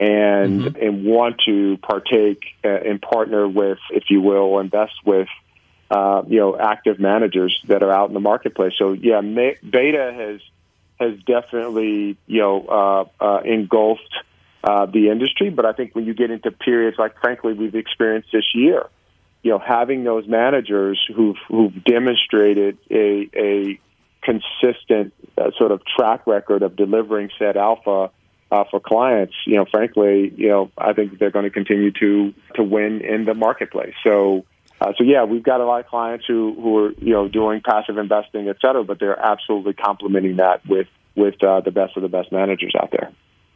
[0.00, 0.84] and mm-hmm.
[0.84, 5.28] and want to partake uh, and partner with, if you will, invest with
[5.94, 8.72] uh, you know active managers that are out in the marketplace.
[8.78, 10.40] So yeah, ma- beta has
[10.98, 12.66] has definitely you know
[13.20, 14.14] uh, uh, engulfed
[14.64, 18.30] uh, the industry, but I think when you get into periods like frankly we've experienced
[18.32, 18.86] this year,
[19.44, 23.80] you know, having those managers who've who've demonstrated a a
[24.22, 28.10] consistent uh, sort of track record of delivering said alpha
[28.50, 32.34] uh, for clients, you know, frankly, you know, I think they're going to continue to
[32.56, 33.94] to win in the marketplace.
[34.02, 34.44] So.
[34.84, 37.62] Uh, so yeah, we've got a lot of clients who, who are you know doing
[37.64, 42.02] passive investing, et cetera, but they're absolutely complementing that with with uh, the best of
[42.02, 43.10] the best managers out there.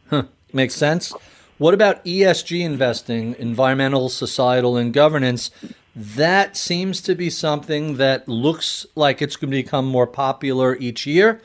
[0.09, 0.23] Huh.
[0.53, 1.13] Makes sense.
[1.59, 5.51] What about ESG investing, environmental, societal, and governance?
[5.95, 11.05] That seems to be something that looks like it's going to become more popular each
[11.05, 11.41] year.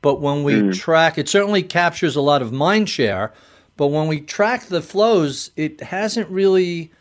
[0.00, 0.74] But when we mm.
[0.74, 3.34] track, it certainly captures a lot of mind share.
[3.76, 6.92] But when we track the flows, it hasn't really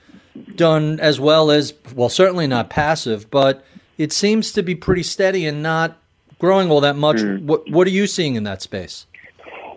[0.55, 3.63] done as well as, well, certainly not passive, but
[3.97, 5.97] it seems to be pretty steady and not
[6.39, 7.17] growing all that much.
[7.17, 7.43] Mm.
[7.43, 9.05] What, what are you seeing in that space?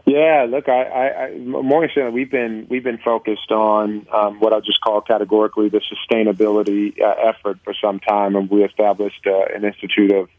[0.07, 4.55] Yeah, look, I, I, I Morgan Stanley, we've been we've been focused on um, what
[4.55, 9.55] I'll just call categorically the sustainability uh, effort for some time, and we established uh,
[9.55, 10.31] an institute of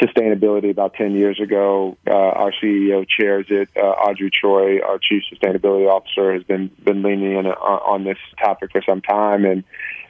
[0.00, 1.96] sustainability about 10 years ago.
[2.06, 3.68] Uh, our CEO chairs it.
[3.76, 8.18] Uh, Audrey Choi, our chief sustainability officer, has been been leaning in on, on this
[8.42, 9.64] topic for some time, and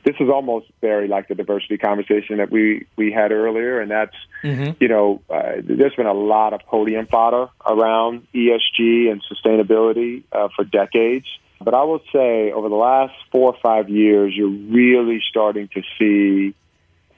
[0.05, 4.17] this is almost very like the diversity conversation that we we had earlier, and that's
[4.43, 4.73] mm-hmm.
[4.81, 10.49] you know uh, there's been a lot of podium fodder around ESG and sustainability uh,
[10.55, 11.27] for decades.
[11.61, 15.83] But I will say over the last four or five years, you're really starting to
[15.99, 16.55] see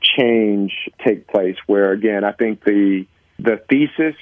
[0.01, 0.73] change
[1.05, 1.57] take place.
[1.67, 3.07] Where again, I think the
[3.39, 4.17] the thesis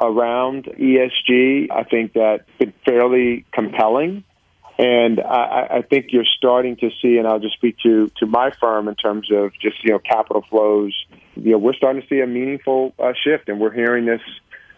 [0.00, 4.24] around ESG, I think that been fairly compelling.
[4.78, 8.50] And I, I think you're starting to see, and I'll just speak to, to my
[8.60, 10.94] firm in terms of just, you know, capital flows.
[11.34, 14.20] You know, we're starting to see a meaningful uh, shift, and we're hearing this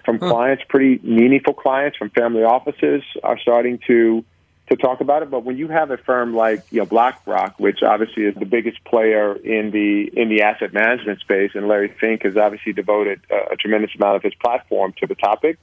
[0.04, 0.30] from huh.
[0.30, 4.24] clients, pretty meaningful clients from family offices are starting to
[4.70, 5.30] to talk about it.
[5.30, 8.82] But when you have a firm like you know BlackRock, which obviously is the biggest
[8.84, 13.52] player in the in the asset management space, and Larry Fink has obviously devoted a,
[13.54, 15.58] a tremendous amount of his platform to the topic.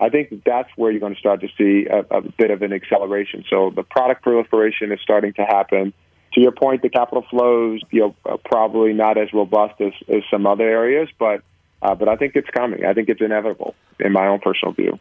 [0.00, 2.72] I think that's where you're going to start to see a, a bit of an
[2.72, 3.44] acceleration.
[3.50, 5.92] So the product proliferation is starting to happen.
[6.34, 10.22] To your point, the capital flows, you know, are probably not as robust as, as
[10.30, 11.42] some other areas, but
[11.80, 12.84] uh, but I think it's coming.
[12.84, 14.98] I think it's inevitable, in my own personal view.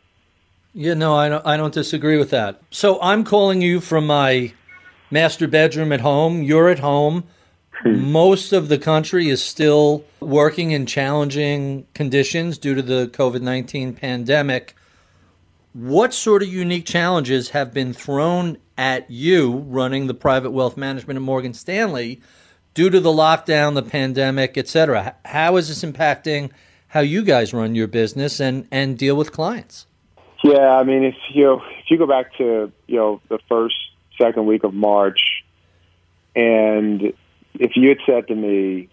[0.73, 2.61] Yeah, no, I don't, I don't disagree with that.
[2.69, 4.53] So I'm calling you from my
[5.09, 6.43] master bedroom at home.
[6.43, 7.23] You're at home.
[7.83, 8.11] Hmm.
[8.11, 13.93] Most of the country is still working in challenging conditions due to the COVID 19
[13.93, 14.75] pandemic.
[15.73, 21.17] What sort of unique challenges have been thrown at you running the private wealth management
[21.17, 22.19] at Morgan Stanley
[22.73, 25.15] due to the lockdown, the pandemic, et cetera?
[25.25, 26.51] How is this impacting
[26.89, 29.85] how you guys run your business and, and deal with clients?
[30.43, 33.75] Yeah, I mean, if you if you go back to you know the first
[34.21, 35.43] second week of March,
[36.35, 37.13] and
[37.55, 38.89] if you had said to me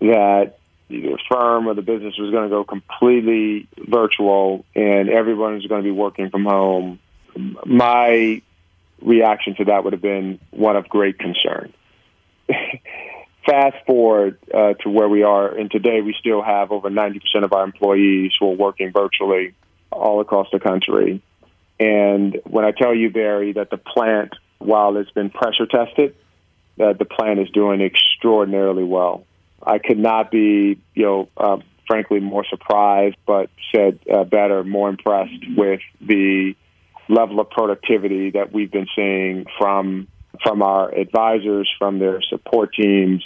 [0.00, 0.54] that
[0.88, 5.82] the firm or the business was going to go completely virtual and everyone was going
[5.82, 6.98] to be working from home,
[7.64, 8.42] my
[9.00, 11.72] reaction to that would have been one of great concern.
[13.46, 17.52] Fast forward uh, to where we are, and today we still have over 90% of
[17.52, 19.54] our employees who are working virtually
[20.00, 21.22] all across the country.
[21.78, 26.14] And when I tell you, Barry, that the plant, while it's been pressure tested,
[26.76, 29.24] that the plant is doing extraordinarily well.
[29.62, 34.88] I could not be, you know, uh, frankly, more surprised, but said uh, better, more
[34.88, 36.54] impressed with the
[37.08, 40.08] level of productivity that we've been seeing from
[40.42, 43.22] from our advisors, from their support teams.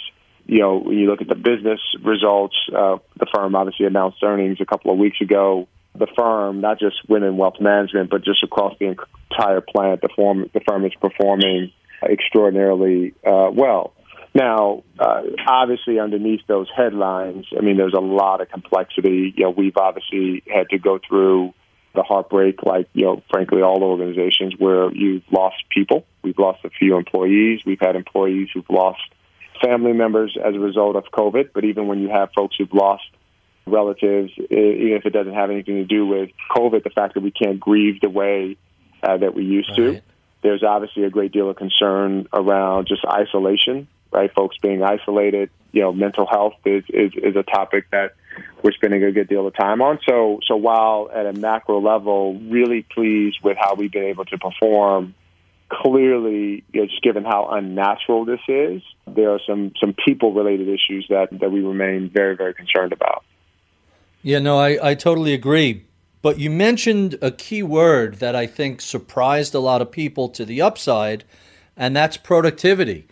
[0.47, 4.57] You know, when you look at the business results, uh, the firm obviously announced earnings
[4.59, 5.67] a couple of weeks ago
[5.97, 8.95] the firm, not just within wealth management, but just across the
[9.31, 11.71] entire plant, the firm, the firm is performing
[12.03, 13.93] extraordinarily uh, well.
[14.33, 19.33] Now, uh, obviously, underneath those headlines, I mean, there's a lot of complexity.
[19.35, 21.53] You know, we've obviously had to go through
[21.95, 26.05] the heartbreak, like you know, frankly, all organizations where you've lost people.
[26.21, 27.61] We've lost a few employees.
[27.65, 28.99] We've had employees who've lost
[29.63, 31.51] family members as a result of COVID.
[31.53, 33.05] But even when you have folks who've lost
[33.65, 37.31] relatives, even if it doesn't have anything to do with COVID, the fact that we
[37.31, 38.57] can't grieve the way
[39.01, 39.75] uh, that we used right.
[39.75, 40.01] to.
[40.41, 44.31] There's obviously a great deal of concern around just isolation, right?
[44.33, 45.49] Folks being isolated.
[45.71, 48.15] You know, mental health is, is, is a topic that
[48.63, 49.99] we're spending a good deal of time on.
[50.07, 54.37] So, so while at a macro level, really pleased with how we've been able to
[54.37, 55.15] perform,
[55.69, 60.67] clearly, you know, just given how unnatural this is, there are some some people related
[60.67, 63.23] issues that that we remain very very concerned about.
[64.25, 65.85] Yeah, no, I, I totally agree.
[66.23, 70.43] But you mentioned a key word that I think surprised a lot of people to
[70.43, 71.25] the upside,
[71.77, 73.05] and that's productivity.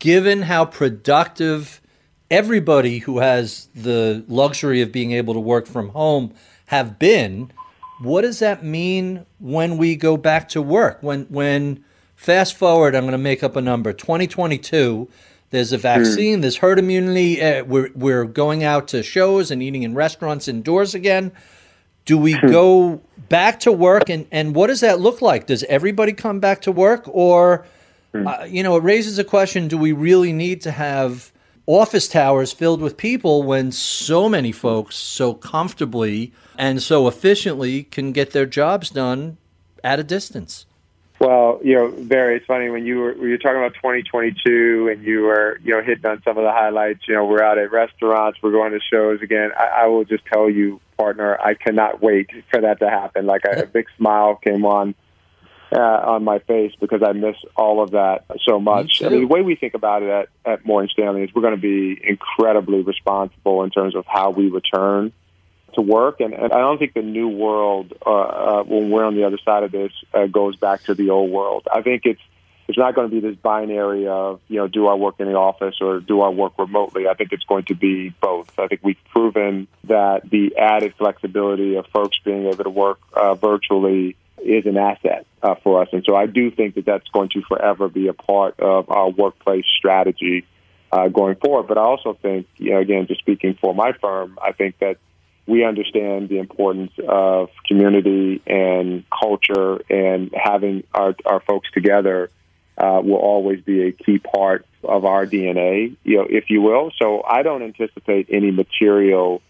[0.00, 1.80] Given how productive
[2.32, 6.34] everybody who has the luxury of being able to work from home
[6.66, 7.52] have been,
[8.00, 10.98] what does that mean when we go back to work?
[11.00, 11.84] When when
[12.16, 15.08] fast forward, I'm going to make up a number, 2022
[15.50, 16.38] there's a vaccine.
[16.38, 16.42] Mm.
[16.42, 17.42] There's herd immunity.
[17.42, 21.32] Uh, we're we're going out to shows and eating in restaurants indoors again.
[22.04, 22.50] Do we mm.
[22.50, 25.46] go back to work and and what does that look like?
[25.46, 27.66] Does everybody come back to work or
[28.14, 28.26] mm.
[28.26, 29.66] uh, you know it raises a question?
[29.66, 31.32] Do we really need to have
[31.66, 38.12] office towers filled with people when so many folks so comfortably and so efficiently can
[38.12, 39.36] get their jobs done
[39.82, 40.66] at a distance?
[41.20, 44.88] Well, you know, Barry, it's funny when you were when you were talking about 2022
[44.90, 47.06] and you were you know hitting on some of the highlights.
[47.06, 49.50] You know, we're out at restaurants, we're going to shows again.
[49.54, 53.26] I, I will just tell you, partner, I cannot wait for that to happen.
[53.26, 54.94] Like a, a big smile came on
[55.70, 59.02] uh, on my face because I miss all of that so much.
[59.04, 61.54] I mean, the way we think about it at, at Morgan Stanley is we're going
[61.54, 65.12] to be incredibly responsible in terms of how we return
[65.74, 66.20] to work.
[66.20, 69.38] And, and I don't think the new world, uh, uh, when we're on the other
[69.44, 71.66] side of this, uh, goes back to the old world.
[71.72, 72.20] I think it's
[72.68, 75.34] it's not going to be this binary of you know do I work in the
[75.34, 77.08] office or do I work remotely.
[77.08, 78.56] I think it's going to be both.
[78.58, 83.34] I think we've proven that the added flexibility of folks being able to work uh,
[83.34, 87.30] virtually is an asset uh, for us, and so I do think that that's going
[87.30, 90.46] to forever be a part of our workplace strategy
[90.92, 91.66] uh, going forward.
[91.66, 94.98] But I also think, you know, again, just speaking for my firm, I think that
[95.50, 102.30] we understand the importance of community and culture and having our, our folks together
[102.78, 106.92] uh, will always be a key part of our DNA, you know, if you will.
[107.02, 109.42] So I don't anticipate any material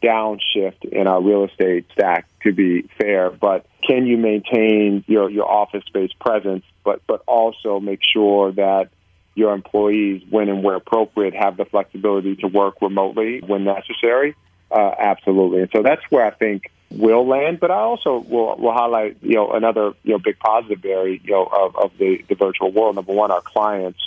[0.00, 5.50] downshift in our real estate stack to be fair, but can you maintain your, your
[5.50, 8.90] office space presence, but, but also make sure that
[9.34, 14.36] your employees, when and where appropriate, have the flexibility to work remotely when necessary?
[14.70, 15.62] Uh, absolutely.
[15.62, 17.60] And so that's where I think will land.
[17.60, 21.32] But I also will, will highlight, you know, another, you know, big positive area, you
[21.32, 22.96] know, of, of the, the virtual world.
[22.96, 24.00] Number one, our clients.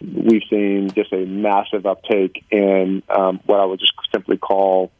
[0.00, 4.90] We've seen just a massive uptake in um, what I would just simply call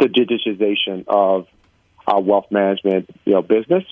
[0.00, 1.46] the digitization of
[2.04, 3.84] our wealth management, you know, business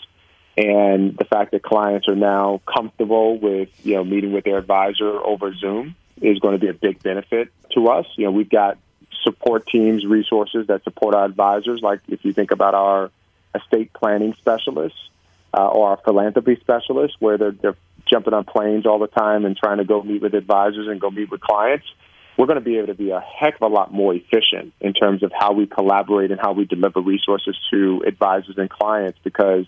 [0.57, 5.21] and the fact that clients are now comfortable with you know meeting with their advisor
[5.23, 8.07] over Zoom is going to be a big benefit to us.
[8.17, 8.79] You know, we've got
[9.23, 11.81] support teams, resources that support our advisors.
[11.83, 13.11] Like if you think about our
[13.55, 14.99] estate planning specialists
[15.57, 17.77] uh, or our philanthropy specialists, where they're, they're
[18.11, 21.11] jumping on planes all the time and trying to go meet with advisors and go
[21.11, 21.87] meet with clients.
[22.37, 24.93] We're going to be able to be a heck of a lot more efficient in
[24.93, 29.65] terms of how we collaborate and how we deliver resources to advisors and clients because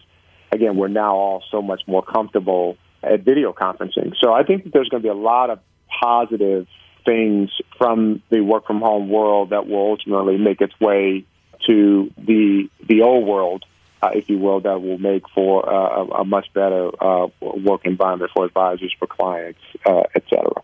[0.52, 4.14] again, we're now all so much more comfortable at video conferencing.
[4.20, 5.60] So I think that there's going to be a lot of
[6.00, 6.66] positive
[7.08, 11.24] things from the work from home world that will ultimately make its way
[11.66, 13.64] to the the old world,
[14.02, 17.82] uh, if you will, that will make for uh, a, a much better uh, work
[17.84, 20.62] environment for advisors, for clients, uh, et cetera.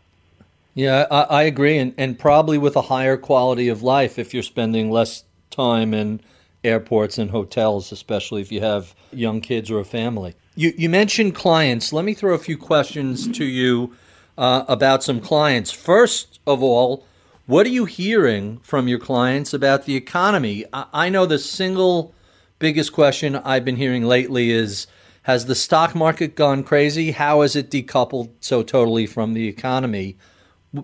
[0.74, 4.42] Yeah, I, I agree, and, and probably with a higher quality of life if you're
[4.42, 6.20] spending less time in
[6.62, 10.34] airports and hotels, especially if you have young kids or a family.
[10.56, 11.92] You, you mentioned clients.
[11.92, 13.94] Let me throw a few questions to you
[14.36, 15.70] uh, about some clients.
[15.70, 17.04] First of all,
[17.46, 20.64] what are you hearing from your clients about the economy?
[20.72, 22.14] I, I know the single
[22.58, 24.86] biggest question I've been hearing lately is
[25.22, 27.12] Has the stock market gone crazy?
[27.12, 30.16] How is it decoupled so totally from the economy?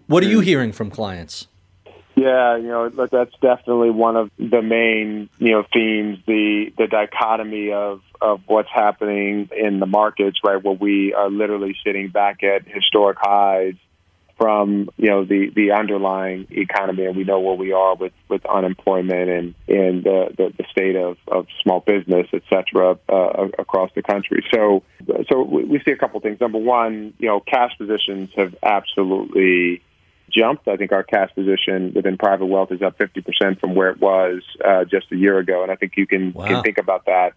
[0.07, 1.47] What are you hearing from clients?
[2.21, 7.73] Yeah, you know that's definitely one of the main you know themes the the dichotomy
[7.73, 10.63] of of what's happening in the markets, right?
[10.63, 13.77] Where we are literally sitting back at historic highs
[14.37, 18.45] from you know the the underlying economy, and we know where we are with with
[18.45, 23.91] unemployment and and the the, the state of, of small business, et cetera, uh, across
[23.95, 24.45] the country.
[24.53, 24.83] So
[25.31, 26.39] so we see a couple things.
[26.39, 29.81] Number one, you know, cash positions have absolutely
[30.31, 30.69] jumped.
[30.69, 34.43] I think our cash position within private wealth is up 50% from where it was
[34.65, 35.63] uh, just a year ago.
[35.63, 36.47] And I think you can, wow.
[36.47, 37.35] can think about that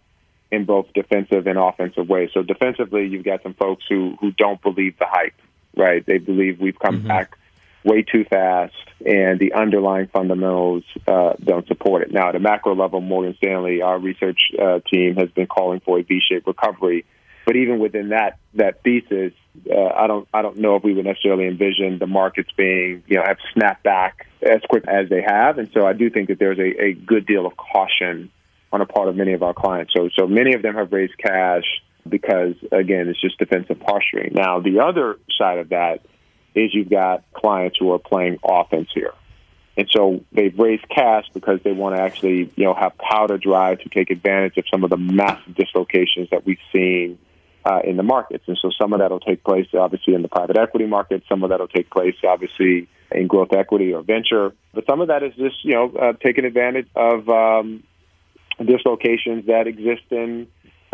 [0.51, 2.29] in both defensive and offensive ways.
[2.33, 5.33] So defensively, you've got some folks who, who don't believe the hype,
[5.75, 6.05] right?
[6.05, 7.07] They believe we've come mm-hmm.
[7.07, 7.37] back
[7.83, 8.73] way too fast
[9.05, 12.11] and the underlying fundamentals uh, don't support it.
[12.11, 15.99] Now, at a macro level, Morgan Stanley, our research uh, team has been calling for
[15.99, 17.05] a V-shaped recovery.
[17.45, 19.33] But even within that that thesis,
[19.69, 23.17] uh, I don't I don't know if we would necessarily envision the markets being you
[23.17, 26.39] know have snapped back as quick as they have, and so I do think that
[26.39, 28.31] there's a, a good deal of caution
[28.71, 29.93] on a part of many of our clients.
[29.93, 31.65] So so many of them have raised cash
[32.07, 34.33] because again it's just defensive posturing.
[34.33, 36.01] Now the other side of that
[36.55, 39.13] is you've got clients who are playing offense here.
[39.75, 43.73] And so they've raised cash because they want to actually, you know, have powder dry
[43.73, 47.17] to take advantage of some of the massive dislocations that we've seen
[47.65, 48.43] uh, in the markets.
[48.47, 51.23] And so some of that will take place, obviously, in the private equity market.
[51.29, 54.53] Some of that will take place, obviously, in growth equity or venture.
[54.73, 57.83] But some of that is just, you know, uh, taking advantage of um,
[58.63, 60.47] dislocations that exist in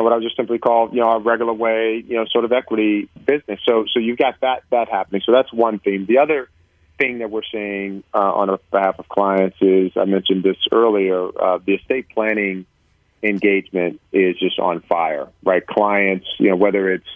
[0.04, 2.52] what I would just simply call, you know, a regular way, you know, sort of
[2.52, 3.60] equity business.
[3.68, 5.22] So, so you've got that that happening.
[5.26, 6.06] So that's one theme.
[6.06, 6.50] The other
[6.98, 11.60] thing that we're seeing uh, on behalf of clients is, I mentioned this earlier, uh,
[11.66, 12.66] the estate planning
[13.24, 15.66] engagement is just on fire, right?
[15.66, 17.08] Clients, you know, whether it's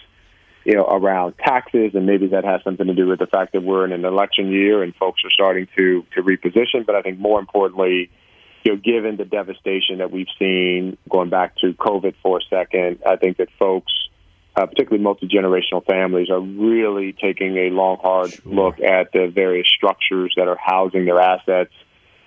[0.64, 3.62] you know around taxes, and maybe that has something to do with the fact that
[3.62, 6.86] we're in an election year and folks are starting to to reposition.
[6.86, 8.10] But I think more importantly,
[8.64, 13.00] you know, given the devastation that we've seen going back to COVID for a second,
[13.06, 13.92] I think that folks.
[14.56, 18.52] Uh, particularly multi generational families, are really taking a long, hard sure.
[18.52, 21.72] look at the various structures that are housing their assets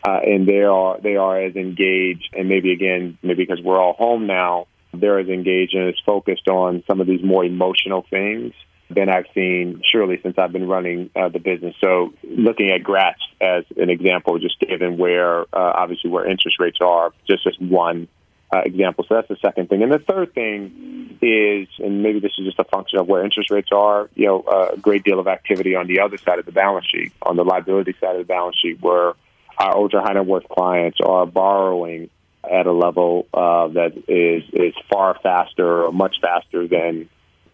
[0.03, 3.93] uh, and they are they are as engaged, and maybe again, maybe because we're all
[3.93, 8.53] home now, they're as engaged and as focused on some of these more emotional things
[8.89, 11.75] than I've seen surely since I've been running uh, the business.
[11.83, 16.77] So looking at GRATs as an example, just given where uh, obviously where interest rates
[16.79, 18.07] are, just as one
[18.53, 19.05] uh, example.
[19.07, 19.83] So that's the second thing.
[19.83, 23.51] And the third thing is, and maybe this is just a function of where interest
[23.51, 26.53] rates are, you know, a great deal of activity on the other side of the
[26.53, 29.13] balance sheet, on the liability side of the balance sheet, where
[29.57, 32.09] our ultra high net worth clients are borrowing
[32.43, 37.09] at a level uh, that is is far faster or much faster than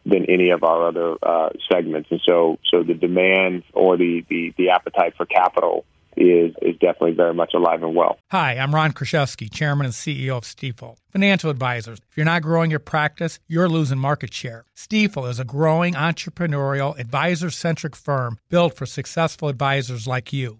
[0.06, 4.54] than any of our other uh, segments, and so so the demand or the, the
[4.58, 5.86] the appetite for capital
[6.16, 8.18] is is definitely very much alive and well.
[8.32, 10.97] Hi, I'm Ron Kruszewski, Chairman and CEO of Stifel.
[11.12, 11.99] Financial advisors.
[12.10, 14.66] If you're not growing your practice, you're losing market share.
[14.76, 20.60] Stifel is a growing entrepreneurial, advisor centric firm built for successful advisors like you.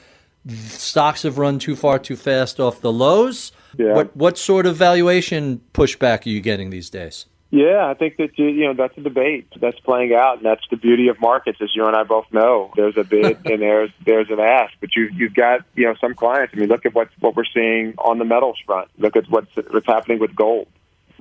[0.49, 3.53] stocks have run too far too fast off the lows?
[3.79, 3.95] Yeah.
[3.95, 7.27] What what sort of valuation pushback are you getting these days?
[7.55, 10.65] Yeah, I think that you you know that's a debate that's playing out, and that's
[10.73, 12.73] the beauty of markets, as you and I both know.
[12.75, 16.17] There's a bid and there's there's an ask, but you you've got you know some
[16.17, 16.53] clients.
[16.53, 18.89] I mean, look at what what we're seeing on the metals front.
[18.99, 20.67] Look at what's what's happening with gold,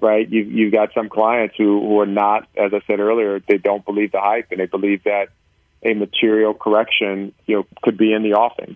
[0.02, 0.28] right?
[0.28, 3.86] You you've got some clients who who are not, as I said earlier, they don't
[3.86, 5.28] believe the hype, and they believe that
[5.84, 8.76] a material correction you know could be in the offing.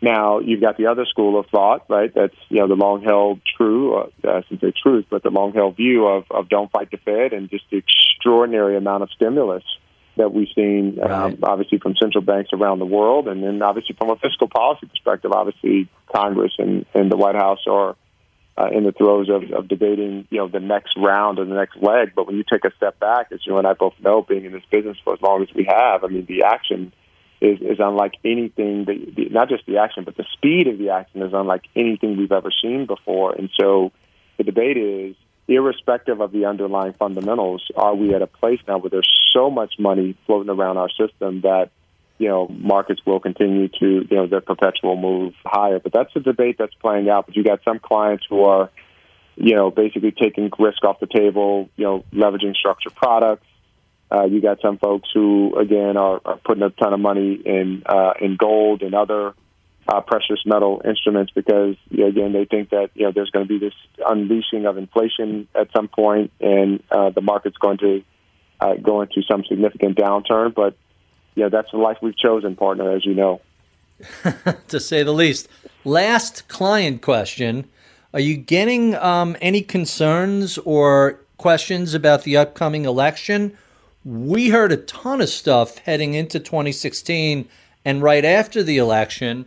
[0.00, 2.12] Now you've got the other school of thought, right?
[2.14, 5.52] That's you know the long held true, uh, I shouldn't say truth, but the long
[5.52, 9.64] held view of, of don't fight the Fed and just the extraordinary amount of stimulus
[10.16, 11.38] that we've seen, um, Right.
[11.42, 15.32] obviously from central banks around the world, and then obviously from a fiscal policy perspective,
[15.32, 17.96] obviously Congress and, and the White House are
[18.56, 21.76] uh, in the throes of, of debating, you know, the next round or the next
[21.80, 22.12] leg.
[22.16, 24.52] But when you take a step back, as you and I both know, being in
[24.52, 26.92] this business for as long as we have, I mean, the action
[27.40, 31.22] is, is unlike anything the, not just the action, but the speed of the action
[31.22, 33.34] is unlike anything we've ever seen before.
[33.34, 33.92] And so
[34.36, 35.16] the debate is,
[35.48, 39.74] irrespective of the underlying fundamentals, are we at a place now where there's so much
[39.78, 41.70] money floating around our system that
[42.18, 45.78] you know markets will continue to you know their perpetual move higher?
[45.78, 47.26] But that's a debate that's playing out.
[47.26, 48.70] But you got some clients who are
[49.36, 53.46] you know basically taking risk off the table, you know leveraging structured products.
[54.10, 57.82] Uh, you got some folks who, again, are, are putting a ton of money in
[57.84, 59.34] uh, in gold and other
[59.88, 63.46] uh, precious metal instruments because, you know, again, they think that you know there's going
[63.46, 63.74] to be this
[64.06, 68.02] unleashing of inflation at some point, and uh, the market's going to
[68.60, 70.54] uh, go into some significant downturn.
[70.54, 70.76] But
[71.34, 73.40] you know, that's the life we've chosen, partner, as you know.
[74.68, 75.48] to say the least.
[75.84, 77.68] Last client question:
[78.12, 83.56] Are you getting um, any concerns or questions about the upcoming election?
[84.04, 87.48] We heard a ton of stuff heading into 2016
[87.84, 89.46] and right after the election.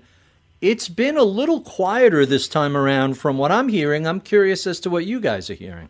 [0.62, 4.06] It's been a little quieter this time around from what I'm hearing.
[4.06, 5.89] I'm curious as to what you guys are hearing.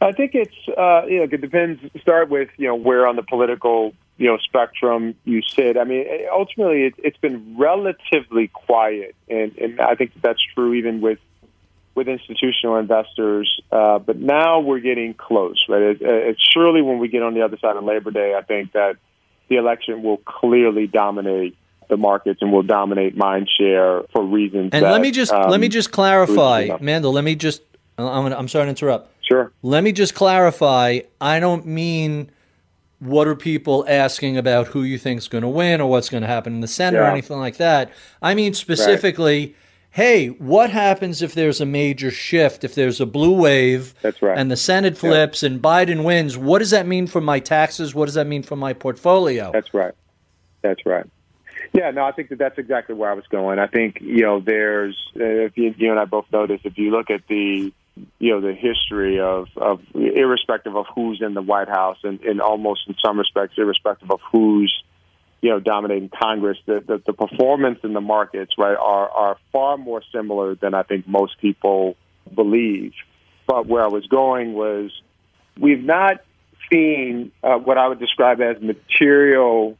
[0.00, 1.80] I think it's uh, you know it depends.
[2.00, 5.76] Start with you know where on the political you know spectrum you sit.
[5.76, 11.00] I mean, ultimately it, it's been relatively quiet, and and I think that's true even
[11.00, 11.18] with
[11.98, 13.60] with institutional investors.
[13.70, 15.82] Uh, but now we're getting close, right?
[15.82, 18.72] It, it's surely when we get on the other side of Labor Day, I think
[18.72, 18.96] that
[19.48, 21.56] the election will clearly dominate
[21.88, 24.70] the markets and will dominate mind share for reasons.
[24.72, 26.68] And that, let me just um, let me just clarify.
[26.68, 27.12] Mandell.
[27.12, 27.62] Let me just
[27.98, 29.10] I'm gonna, I'm sorry to interrupt.
[29.26, 29.52] Sure.
[29.62, 31.00] Let me just clarify.
[31.20, 32.30] I don't mean
[33.00, 36.26] what are people asking about who you think's going to win or what's going to
[36.26, 37.90] happen in the Senate or anything like that.
[38.22, 39.54] I mean specifically,
[39.90, 44.38] hey, what happens if there's a major shift, if there's a blue wave That's right.
[44.38, 46.36] and the Senate flips and Biden wins?
[46.36, 47.94] What does that mean for my taxes?
[47.94, 49.50] What does that mean for my portfolio?
[49.52, 49.94] That's right.
[50.62, 51.06] That's right.
[51.72, 53.58] Yeah, no, I think that that's exactly where I was going.
[53.58, 56.60] I think you know, there's uh, if you, you and I both know this.
[56.64, 57.72] If you look at the
[58.18, 62.40] you know the history of of irrespective of who's in the White House, and, and
[62.40, 64.82] almost in some respects, irrespective of who's
[65.40, 69.76] you know dominating Congress, the, the the performance in the markets right are are far
[69.76, 71.96] more similar than I think most people
[72.34, 72.92] believe.
[73.46, 74.90] But where I was going was
[75.58, 76.22] we've not
[76.70, 79.76] seen uh, what I would describe as material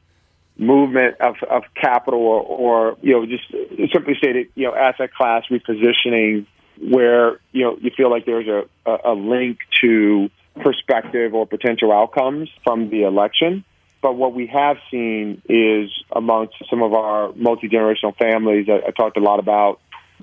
[0.56, 3.44] movement of, of capital or, or, you know, just
[3.92, 6.46] simply stated, you know, asset class repositioning
[6.80, 10.30] where, you know, you feel like there's a, a, a link to
[10.62, 13.64] perspective or potential outcomes from the election.
[14.00, 18.90] But what we have seen is amongst some of our multi generational families, I, I
[18.90, 19.80] talked a lot about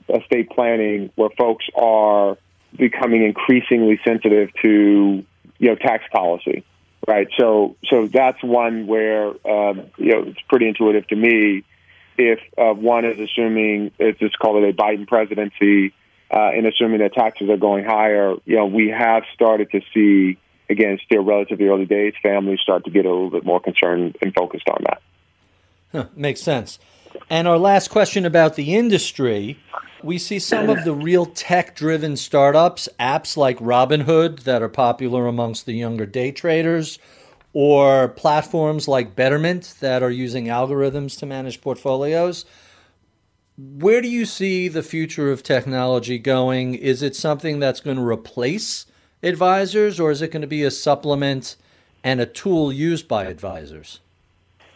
[0.07, 2.38] estate planning, where folks are
[2.78, 5.26] becoming increasingly sensitive to
[5.57, 6.63] you know tax policy,
[7.07, 7.28] right?
[7.38, 11.63] So so that's one where um, you know it's pretty intuitive to me.
[12.17, 15.93] If uh, one is assuming it's just called it a Biden presidency,
[16.32, 20.38] uh, and assuming that taxes are going higher, you know we have started to see
[20.70, 24.34] again still relatively early days families start to get a little bit more concerned and
[24.34, 25.01] focused on that.
[25.91, 26.80] Huh, makes sense.
[27.30, 29.57] And our last question about the industry
[30.05, 35.26] we see some of the real tech driven startups, apps like Robinhood that are popular
[35.26, 36.99] amongst the younger day traders,
[37.53, 42.45] or platforms like Betterment that are using algorithms to manage portfolios.
[43.57, 46.76] Where do you see the future of technology going?
[46.76, 48.86] Is it something that's going to replace
[49.26, 51.55] advisors, or is it going to be a supplement
[52.03, 53.99] and a tool used by advisors?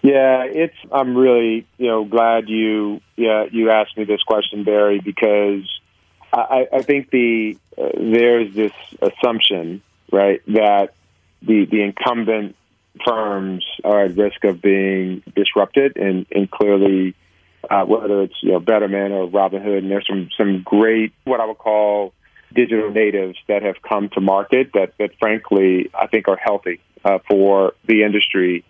[0.01, 0.75] Yeah, it's.
[0.91, 5.67] I'm really, you know, glad you, yeah, you asked me this question, Barry, because
[6.31, 8.71] I, I think the uh, there's this
[9.01, 9.81] assumption,
[10.11, 10.93] right, that
[11.41, 12.55] the the incumbent
[13.05, 17.13] firms are at risk of being disrupted, and and clearly,
[17.69, 21.45] uh, whether it's you know Betterment or Robinhood, and there's some some great what I
[21.45, 22.13] would call
[22.53, 27.19] digital natives that have come to market that that frankly I think are healthy uh,
[27.27, 28.63] for the industry.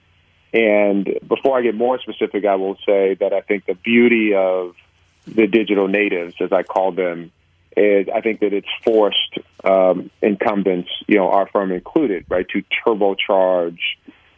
[0.52, 4.76] And before I get more specific, I will say that I think the beauty of
[5.28, 7.32] the digital natives, as I call them,
[7.78, 12.64] is I think that it's forced um, incumbents, you know, our firm included, right, to
[12.84, 13.78] turbocharge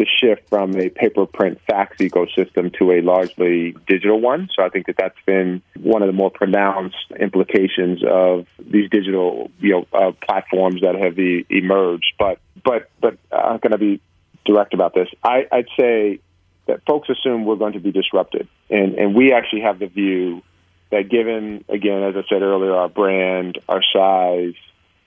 [0.02, 4.50] the shift from a paper print fax ecosystem to a largely digital one.
[4.56, 9.52] So I think that that's been one of the more pronounced implications of these digital,
[9.60, 12.14] you know, uh, platforms that have e- emerged.
[12.18, 14.02] But but but I'm going to be
[14.44, 15.08] direct about this.
[15.24, 16.20] I, I'd say
[16.66, 20.42] that folks assume we're going to be disrupted, and and we actually have the view
[20.90, 24.56] that given again, as I said earlier, our brand, our size,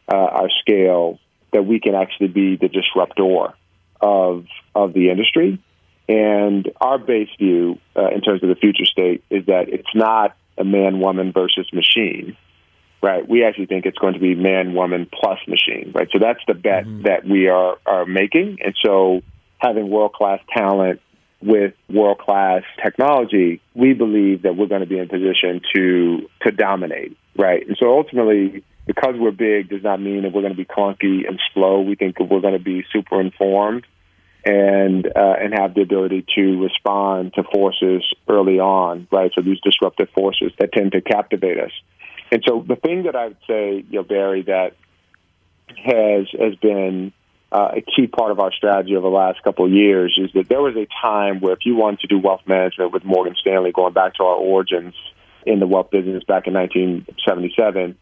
[0.06, 1.18] uh, our scale,
[1.52, 3.24] that we can actually be the disruptor
[4.00, 5.60] of of the industry.
[6.08, 10.36] And our base view uh, in terms of the future state is that it's not
[10.58, 12.36] a man woman versus machine
[13.04, 13.28] right?
[13.28, 16.08] We actually think it's going to be man, woman plus machine, right?
[16.10, 17.02] So that's the bet mm-hmm.
[17.02, 19.20] that we are are making, and so
[19.58, 21.00] having world class talent
[21.42, 26.50] with world class technology, we believe that we're going to be in position to to
[26.50, 27.66] dominate, right?
[27.66, 31.26] And so ultimately, because we're big, does not mean that we're going to be clunky
[31.26, 31.80] and slow.
[31.80, 33.86] We think that we're going to be super informed
[34.44, 39.30] and uh, and have the ability to respond to forces early on, right?
[39.34, 41.72] So these disruptive forces that tend to captivate us.
[42.30, 44.76] And so the thing that I would say, you know, Barry, that
[45.68, 47.12] has has been
[47.52, 50.48] uh, a key part of our strategy over the last couple of years is that
[50.48, 53.72] there was a time where if you wanted to do wealth management with Morgan Stanley,
[53.72, 54.94] going back to our origins
[55.46, 57.96] in the wealth business back in 1977,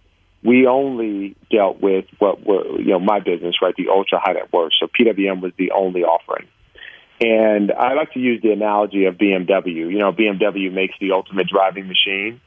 [0.44, 3.74] we only dealt with what were you know my business, right?
[3.76, 4.72] The ultra high net worth.
[4.80, 6.48] So PWM was the only offering.
[7.20, 9.90] And I like to use the analogy of BMW.
[9.92, 12.40] You know, BMW makes the ultimate driving machine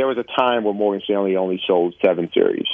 [0.00, 2.68] there was a time where Morgan Stanley only sold seven series.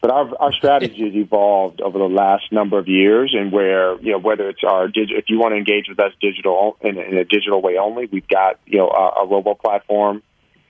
[0.00, 4.12] But our our strategy has evolved over the last number of years, and where you
[4.12, 7.24] know whether it's our if you want to engage with us digital in, in a
[7.24, 10.22] digital way only, we've got you know a robo platform.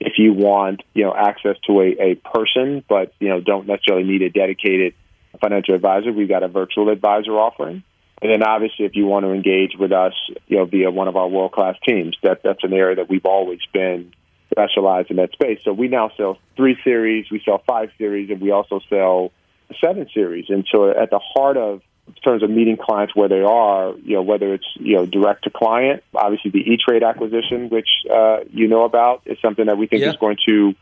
[0.03, 4.03] If you want you know access to a, a person, but you know don't necessarily
[4.03, 4.95] need a dedicated
[5.39, 7.83] financial advisor, we've got a virtual advisor offering.
[8.21, 10.13] And then obviously, if you want to engage with us,
[10.47, 13.25] you know via one of our world class teams, that that's an area that we've
[13.25, 14.11] always been
[14.51, 15.59] specialized in that space.
[15.63, 19.31] So we now sell three series, we sell five series, and we also sell
[19.79, 20.45] seven series.
[20.49, 21.81] And so at the heart of
[22.23, 25.49] terms of meeting clients where they are, you know, whether it's you know direct to
[25.49, 29.87] client, obviously the E Trade acquisition, which uh, you know about, is something that we
[29.87, 30.09] think yeah.
[30.09, 30.73] is going to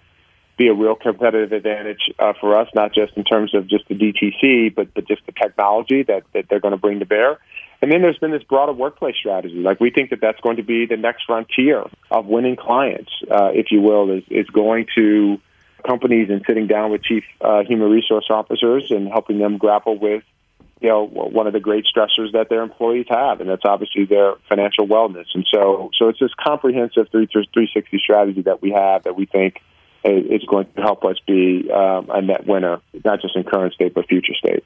[0.57, 3.95] be a real competitive advantage uh, for us, not just in terms of just the
[3.95, 7.39] DTC, but but just the technology that that they're going to bring to bear.
[7.81, 9.55] And then there's been this broader workplace strategy.
[9.55, 13.51] Like we think that that's going to be the next frontier of winning clients, uh,
[13.53, 15.39] if you will, is, is going to
[15.87, 20.23] companies and sitting down with chief uh, human resource officers and helping them grapple with,
[20.81, 24.35] you know, one of the great stressors that their employees have, and that's obviously their
[24.47, 25.25] financial wellness.
[25.33, 29.61] And so, so it's this comprehensive 360 strategy that we have that we think
[30.05, 33.93] is going to help us be um, a net winner, not just in current state
[33.93, 34.63] but future state.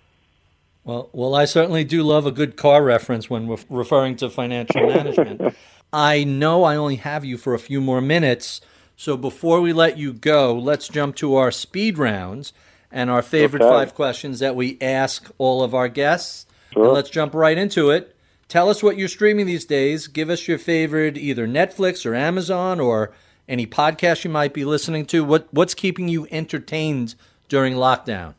[0.83, 4.81] Well, well, I certainly do love a good car reference when re- referring to financial
[4.87, 5.55] management.
[5.91, 8.61] I know I only have you for a few more minutes,
[8.95, 12.53] so before we let you go, let's jump to our speed rounds
[12.93, 13.69] and our favorite okay.
[13.69, 16.45] five questions that we ask all of our guests.
[16.71, 16.85] Sure.
[16.85, 18.15] And let's jump right into it.
[18.47, 20.07] Tell us what you're streaming these days.
[20.07, 23.11] Give us your favorite either Netflix or Amazon or
[23.49, 25.23] any podcast you might be listening to.
[25.23, 27.15] What what's keeping you entertained
[27.49, 28.35] during lockdown?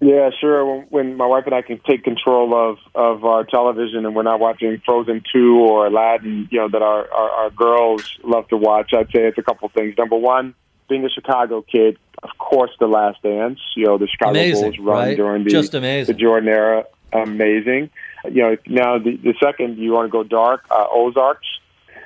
[0.00, 0.66] Yeah, sure.
[0.66, 4.24] When, when my wife and I can take control of of our television and we're
[4.24, 8.58] not watching Frozen two or Aladdin, you know, that our, our our girls love to
[8.58, 9.94] watch, I'd say it's a couple things.
[9.96, 10.54] Number one,
[10.88, 13.60] being a Chicago kid, of course, The Last Dance.
[13.76, 15.16] You know, the Chicago Amazing, Bulls run right?
[15.16, 16.14] during the Just amazing.
[16.14, 17.90] the Jordan era, amazing.
[18.30, 21.46] You know, now the, the second you want to go dark, uh, Ozarks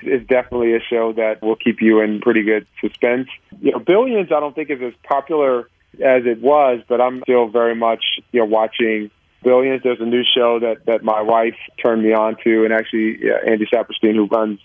[0.03, 3.27] is definitely a show that will keep you in pretty good suspense.
[3.61, 7.47] You know, Billions, I don't think is as popular as it was, but I'm still
[7.47, 9.11] very much you know watching
[9.43, 9.83] Billions.
[9.83, 13.49] There's a new show that that my wife turned me on to, and actually uh,
[13.49, 14.59] Andy Saperstein, who runs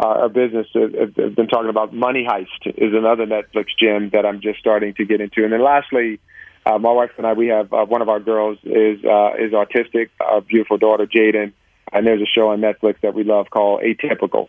[0.00, 4.24] uh, our business, have, have been talking about Money Heist is another Netflix gem that
[4.24, 5.42] I'm just starting to get into.
[5.42, 6.20] And then lastly,
[6.64, 9.52] uh, my wife and I, we have uh, one of our girls is uh, is
[9.52, 11.52] autistic, our beautiful daughter Jaden,
[11.92, 14.48] and there's a show on Netflix that we love called Atypical.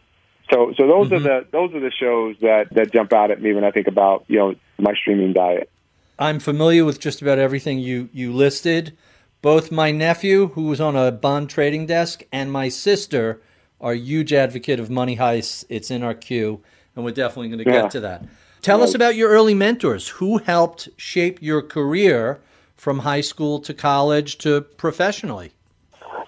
[0.52, 3.54] So, so those are the those are the shows that that jump out at me
[3.54, 5.70] when I think about you know my streaming diet.
[6.18, 8.97] I'm familiar with just about everything you, you listed.
[9.41, 13.41] Both my nephew, who was on a bond trading desk, and my sister
[13.82, 15.63] are huge advocate of money heists.
[15.69, 16.61] It's in our queue,
[16.95, 17.82] and we're definitely going to Yeah.
[17.84, 18.23] get to that.
[18.61, 20.09] Tell us about your early mentors.
[20.09, 22.39] Who helped shape your career
[22.75, 25.51] from high school to college to professionally?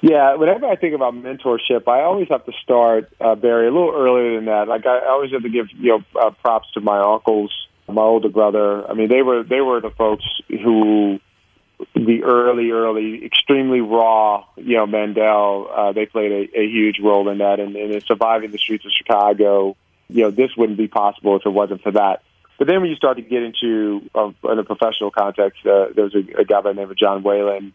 [0.01, 3.93] Yeah, whenever I think about mentorship, I always have to start uh, Barry a little
[3.93, 4.67] earlier than that.
[4.67, 7.51] Like I always have to give you know uh, props to my uncles,
[7.87, 8.89] my older brother.
[8.89, 11.19] I mean, they were they were the folks who
[11.95, 15.67] the early, early, extremely raw, you know, Mandell.
[15.71, 18.85] Uh, they played a, a huge role in that, and, and in surviving the streets
[18.85, 19.75] of Chicago.
[20.09, 22.23] You know, this wouldn't be possible if it wasn't for that.
[22.57, 26.03] But then when you start to get into uh, in a professional context, uh, there
[26.03, 27.73] was a, a guy by the name of John Whalen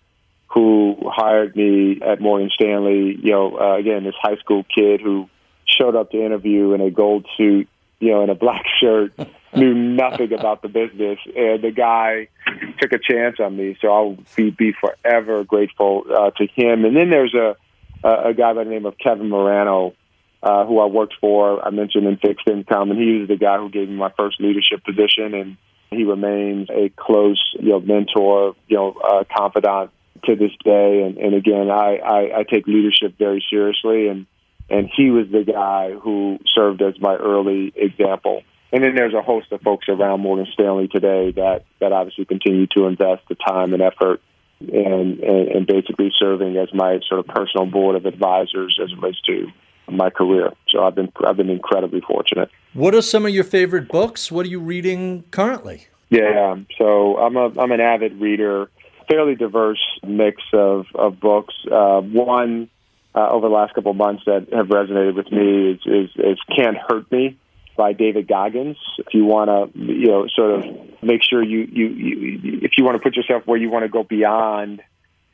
[0.48, 3.18] who hired me at Morgan Stanley.
[3.20, 5.28] You know, uh, again, this high school kid who
[5.66, 9.12] showed up to interview in a gold suit, you know, in a black shirt,
[9.60, 12.28] knew nothing about the business, and the guy
[12.80, 13.76] took a chance on me.
[13.80, 16.84] So I'll be be forever grateful uh, to him.
[16.84, 17.56] And then there's a
[18.04, 19.94] a guy by the name of Kevin Morano.
[20.42, 23.58] Uh, who I worked for, I mentioned in fixed income, and he was the guy
[23.58, 25.56] who gave me my first leadership position, and
[25.90, 29.90] he remains a close, you know, mentor, you know, uh, confidant
[30.24, 31.02] to this day.
[31.02, 34.26] And, and again, I, I, I take leadership very seriously, and
[34.68, 38.42] and he was the guy who served as my early example.
[38.72, 42.66] And then there's a host of folks around Morgan Stanley today that that obviously continue
[42.76, 44.20] to invest the time and effort
[44.60, 48.96] and, and, and basically serving as my sort of personal board of advisors as it
[48.96, 49.48] relates to
[49.88, 50.52] my career.
[50.68, 52.50] So I've been I've been incredibly fortunate.
[52.74, 54.32] What are some of your favorite books?
[54.32, 55.86] What are you reading currently?
[56.08, 58.68] Yeah, so I'm a I'm an avid reader,
[59.08, 61.54] fairly diverse mix of of books.
[61.70, 62.68] Uh, one
[63.14, 66.38] uh, over the last couple of months that have resonated with me is is, is
[66.56, 67.38] Can't Hurt Me
[67.76, 68.76] by David Goggins.
[68.98, 72.84] If you want to, you know, sort of make sure you you, you if you
[72.84, 74.82] want to put yourself where you want to go beyond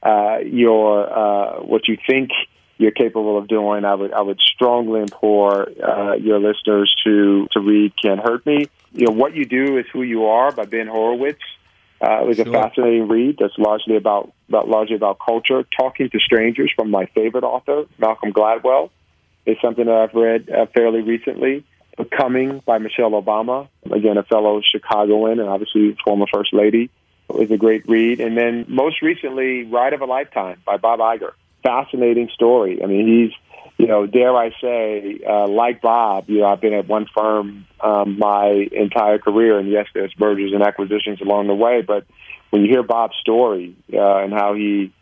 [0.03, 2.30] uh, your uh, what you think
[2.78, 7.61] you're capable of doing, I would I would strongly implore uh, your listeners to to
[7.61, 10.86] read "Can't Hurt Me." You know, what you do is who you are by Ben
[10.86, 11.40] Horowitz.
[12.03, 13.36] Uh, it was a fascinating read.
[13.38, 15.64] That's largely about, about largely about culture.
[15.78, 18.90] Talking to strangers from my favorite author, Malcolm Gladwell,
[19.47, 21.64] is something that I've read uh, fairly recently.
[21.97, 26.90] Becoming by Michelle Obama, again a fellow Chicagoan and obviously former First Lady,
[27.38, 28.20] is a great read.
[28.20, 31.32] And then most recently, Ride of a Lifetime by Bob Iger.
[31.62, 32.82] Fascinating story.
[32.82, 33.32] I mean, he's
[33.78, 37.66] you know, dare I say, uh, like Bob, you know, I've been at one firm
[37.80, 41.82] um, my entire career, and yes, there's mergers and acquisitions along the way.
[41.82, 42.05] But
[42.51, 44.93] when you hear Bob's story uh, and how he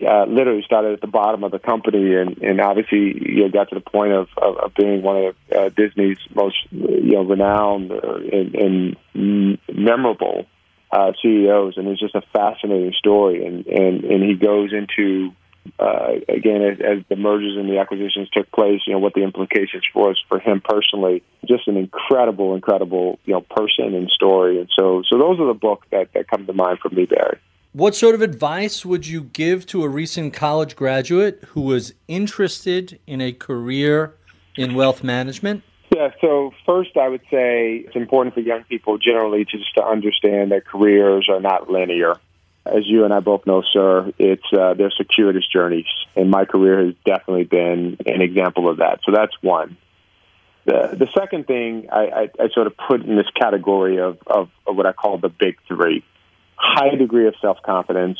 [0.00, 3.68] uh, literally started at the bottom of the company, and, and obviously you know, got
[3.70, 7.92] to the point of, of, of being one of uh, Disney's most you know renowned
[7.92, 10.46] uh, and, and memorable
[10.90, 13.44] uh, CEOs, and it's just a fascinating story.
[13.46, 15.32] And and and he goes into
[15.78, 19.22] uh, again, as, as the mergers and the acquisitions took place, you know what the
[19.22, 21.22] implications was for him personally.
[21.46, 24.58] Just an incredible, incredible, you know, person and story.
[24.58, 27.38] And so, so those are the books that that come to mind for me, Barry.
[27.76, 32.98] What sort of advice would you give to a recent college graduate who was interested
[33.06, 34.14] in a career
[34.56, 35.62] in wealth management?
[35.94, 39.84] Yeah, so first I would say it's important for young people generally to just to
[39.84, 42.14] understand that careers are not linear.
[42.64, 45.84] As you and I both know, sir, it's uh, they're circuitous journeys,
[46.16, 49.00] and my career has definitely been an example of that.
[49.04, 49.76] So that's one.
[50.64, 54.48] The the second thing I, I, I sort of put in this category of, of,
[54.66, 56.02] of what I call the big three:
[56.66, 58.18] high degree of self confidence,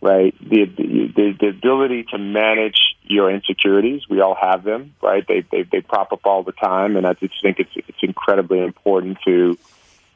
[0.00, 0.34] right?
[0.40, 4.02] The, the the ability to manage your insecurities.
[4.08, 5.24] We all have them, right?
[5.26, 8.60] They they, they prop up all the time, and I just think it's it's incredibly
[8.60, 9.58] important to.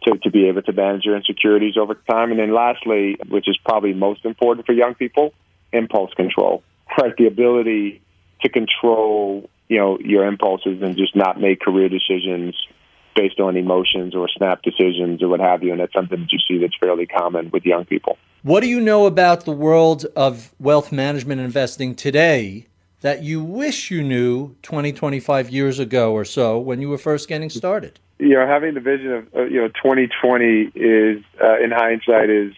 [0.05, 2.33] To, to be able to manage your insecurities over time.
[2.33, 5.33] And then lastly, which is probably most important for young people,
[5.73, 6.65] impulse control,
[7.01, 7.17] right?
[7.17, 8.03] The ability
[8.41, 12.57] to control, you know, your impulses and just not make career decisions
[13.15, 15.73] based on emotions or snap decisions or what have you.
[15.73, 18.19] And that's something that you see that's fairly common with young people.
[18.43, 22.67] What do you know about the world of wealth management investing today
[23.01, 27.29] that you wish you knew 20, 25 years ago or so when you were first
[27.29, 28.01] getting started?
[28.19, 32.53] You know, having the vision of uh, you know 2020 is, uh, in hindsight, is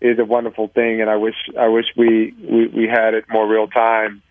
[0.00, 3.46] is a wonderful thing, and I wish I wish we we, we had it more
[3.46, 4.22] real time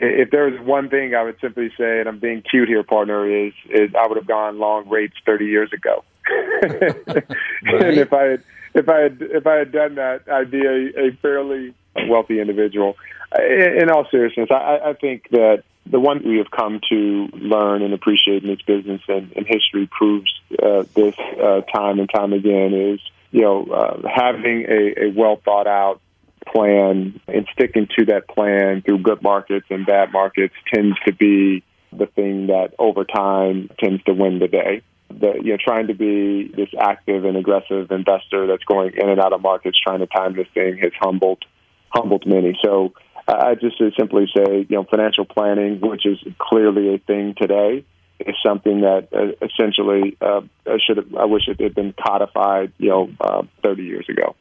[0.00, 3.28] if there was one thing I would simply say, and I'm being cute here, partner,
[3.28, 6.04] is is I would have gone long rates 30 years ago.
[6.62, 7.24] right.
[7.64, 11.08] And if I had if I had if I had done that, I'd be a,
[11.08, 11.74] a fairly
[12.08, 12.96] wealthy individual.
[13.38, 17.92] In, all seriousness, I, I think that the one we have come to learn and
[17.92, 20.32] appreciate in this business, and, and history proves
[20.62, 23.00] uh, this uh, time and time again, is
[23.32, 26.00] you know uh, having a, a well thought out
[26.46, 31.62] plan and sticking to that plan through good markets and bad markets tends to be
[31.92, 34.82] the thing that over time tends to win the day.
[35.10, 39.20] The, you know, trying to be this active and aggressive investor that's going in and
[39.20, 41.44] out of markets, trying to time this thing, has humbled
[41.90, 42.58] humbled many.
[42.64, 42.92] So
[43.28, 47.84] I just simply say, you know, financial planning, which is clearly a thing today,
[48.18, 50.40] is something that uh, essentially uh,
[50.84, 54.34] should I wish it had been codified, you know, uh, 30 years ago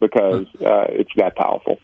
[0.00, 1.78] because uh, it's that powerful.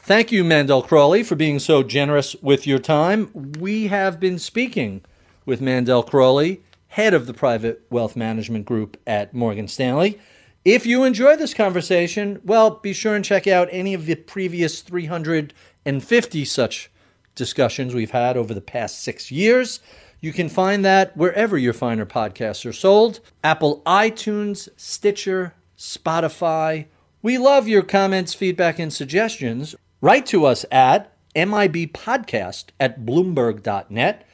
[0.00, 3.30] Thank you, Mandell Crawley, for being so generous with your time.
[3.58, 5.02] We have been speaking
[5.46, 10.18] with Mandell Crawley, head of the private wealth management group at Morgan Stanley.
[10.64, 14.80] If you enjoy this conversation, well, be sure and check out any of the previous
[14.80, 16.90] 350 such
[17.34, 19.80] discussions we've had over the past six years.
[20.20, 26.86] You can find that wherever your finer podcasts are sold Apple iTunes, Stitcher, Spotify,
[27.22, 29.76] we love your comments, feedback, and suggestions.
[30.00, 34.26] Write to us at mibpodcast at bloomberg.net.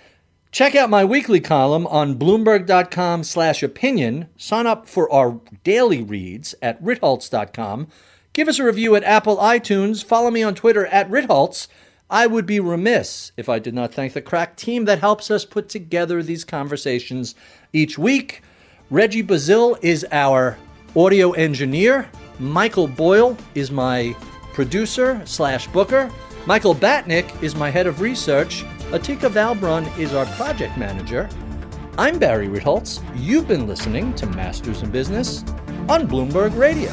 [0.51, 4.28] Check out my weekly column on bloomberg.com slash opinion.
[4.39, 7.89] Sign up for our daily reads at ritholtz.com.
[8.32, 10.03] Give us a review at Apple iTunes.
[10.03, 11.68] Follow me on Twitter at ritholtz.
[12.11, 15.45] I would be remiss if I did not thank the crack team that helps us
[15.45, 17.34] put together these conversations
[17.74, 18.43] each week.
[18.89, 20.57] Reggie Bazil is our
[20.97, 22.09] audio engineer.
[22.39, 24.14] Michael Boyle is my
[24.53, 26.11] producer slash booker.
[26.47, 28.64] Michael Batnick is my head of research.
[28.91, 31.28] Atika Valbrun is our project manager.
[31.99, 33.03] I'm Barry Ritholtz.
[33.16, 35.43] You've been listening to Masters in Business
[35.89, 36.93] on Bloomberg Radio.